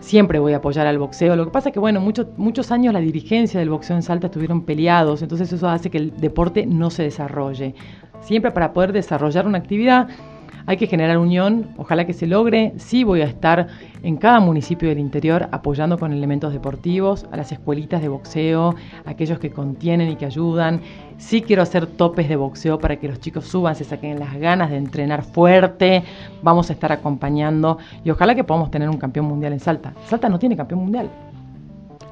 siempre 0.00 0.40
voy 0.40 0.54
a 0.54 0.56
apoyar 0.56 0.88
al 0.88 0.98
boxeo. 0.98 1.36
Lo 1.36 1.44
que 1.44 1.52
pasa 1.52 1.68
es 1.68 1.72
que, 1.72 1.78
bueno, 1.78 2.00
muchos 2.00 2.72
años 2.72 2.92
la 2.92 3.00
dirigencia 3.00 3.60
del 3.60 3.70
boxeo 3.70 3.94
en 3.94 4.02
Salta 4.02 4.26
estuvieron 4.26 4.62
peleados, 4.62 5.22
entonces 5.22 5.52
eso 5.52 5.68
hace 5.68 5.88
que 5.88 5.98
el 5.98 6.16
deporte 6.16 6.66
no 6.66 6.90
se 6.90 7.04
desarrolle. 7.04 7.74
Siempre 8.20 8.50
para 8.50 8.72
poder 8.72 8.92
desarrollar 8.92 9.46
una 9.46 9.58
actividad 9.58 10.08
hay 10.66 10.78
que 10.78 10.86
generar 10.86 11.18
unión, 11.18 11.68
ojalá 11.76 12.06
que 12.06 12.14
se 12.14 12.26
logre. 12.26 12.72
Sí 12.78 13.04
voy 13.04 13.20
a 13.20 13.26
estar 13.26 13.66
en 14.02 14.16
cada 14.16 14.40
municipio 14.40 14.88
del 14.88 14.98
interior 14.98 15.48
apoyando 15.52 15.98
con 15.98 16.12
elementos 16.12 16.52
deportivos, 16.52 17.26
a 17.30 17.36
las 17.36 17.52
escuelitas 17.52 18.00
de 18.00 18.08
boxeo, 18.08 18.74
aquellos 19.04 19.38
que 19.38 19.50
contienen 19.50 20.10
y 20.10 20.16
que 20.16 20.24
ayudan. 20.24 20.80
Sí 21.18 21.42
quiero 21.42 21.62
hacer 21.62 21.86
topes 21.86 22.28
de 22.28 22.36
boxeo 22.36 22.78
para 22.78 22.96
que 22.96 23.08
los 23.08 23.20
chicos 23.20 23.46
suban, 23.46 23.74
se 23.74 23.84
saquen 23.84 24.18
las 24.18 24.34
ganas 24.36 24.70
de 24.70 24.78
entrenar 24.78 25.22
fuerte. 25.22 26.02
Vamos 26.42 26.70
a 26.70 26.72
estar 26.72 26.92
acompañando 26.92 27.78
y 28.02 28.10
ojalá 28.10 28.34
que 28.34 28.44
podamos 28.44 28.70
tener 28.70 28.88
un 28.88 28.96
campeón 28.96 29.26
mundial 29.26 29.52
en 29.52 29.60
Salta. 29.60 29.92
Salta 30.06 30.28
no 30.30 30.38
tiene 30.38 30.56
campeón 30.56 30.80
mundial. 30.80 31.10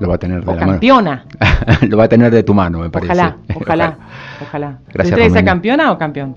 Lo 0.02 0.08
va 0.08 0.16
a 0.16 0.18
tener 0.18 0.44
de 0.44 0.50
o 0.50 0.56
campeona. 0.56 1.24
Lo 1.88 1.96
va 1.96 2.04
a 2.04 2.08
tener 2.08 2.32
de 2.32 2.42
tu 2.42 2.54
mano, 2.54 2.80
me 2.80 2.90
parece. 2.90 3.12
Ojalá, 3.12 3.36
ojalá, 3.54 3.98
ojalá. 4.42 4.78
Gracias. 4.92 5.32
sea 5.32 5.44
campeona 5.44 5.92
o 5.92 5.98
campeón? 5.98 6.34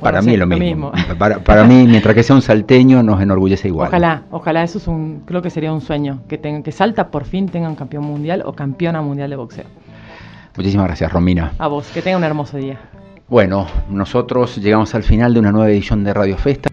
para 0.00 0.22
mí 0.22 0.36
lo 0.36 0.46
mismo. 0.46 0.92
Para, 1.18 1.64
mí, 1.64 1.86
mientras 1.86 2.14
que 2.14 2.22
sea 2.22 2.36
un 2.36 2.42
salteño, 2.42 3.02
nos 3.02 3.20
enorgullece 3.20 3.68
igual. 3.68 3.88
Ojalá, 3.88 4.22
ojalá, 4.30 4.62
eso 4.62 4.78
es 4.78 4.88
un, 4.88 5.22
creo 5.26 5.42
que 5.42 5.50
sería 5.50 5.72
un 5.72 5.80
sueño, 5.80 6.22
que, 6.28 6.38
tenga, 6.38 6.62
que 6.62 6.72
Salta 6.72 7.10
por 7.10 7.24
fin 7.24 7.48
tenga 7.48 7.68
un 7.68 7.76
campeón 7.76 8.04
mundial 8.04 8.42
o 8.46 8.54
campeona 8.54 9.02
mundial 9.02 9.30
de 9.30 9.36
boxeo. 9.36 9.66
Muchísimas 10.56 10.86
gracias, 10.86 11.12
Romina. 11.12 11.52
A 11.58 11.68
vos, 11.68 11.90
que 11.92 12.00
tenga 12.00 12.16
un 12.16 12.24
hermoso 12.24 12.56
día. 12.56 12.78
Bueno, 13.28 13.66
nosotros 13.90 14.56
llegamos 14.56 14.94
al 14.94 15.02
final 15.02 15.34
de 15.34 15.40
una 15.40 15.52
nueva 15.52 15.68
edición 15.70 16.02
de 16.02 16.14
Radio 16.14 16.38
Festa. 16.38 16.70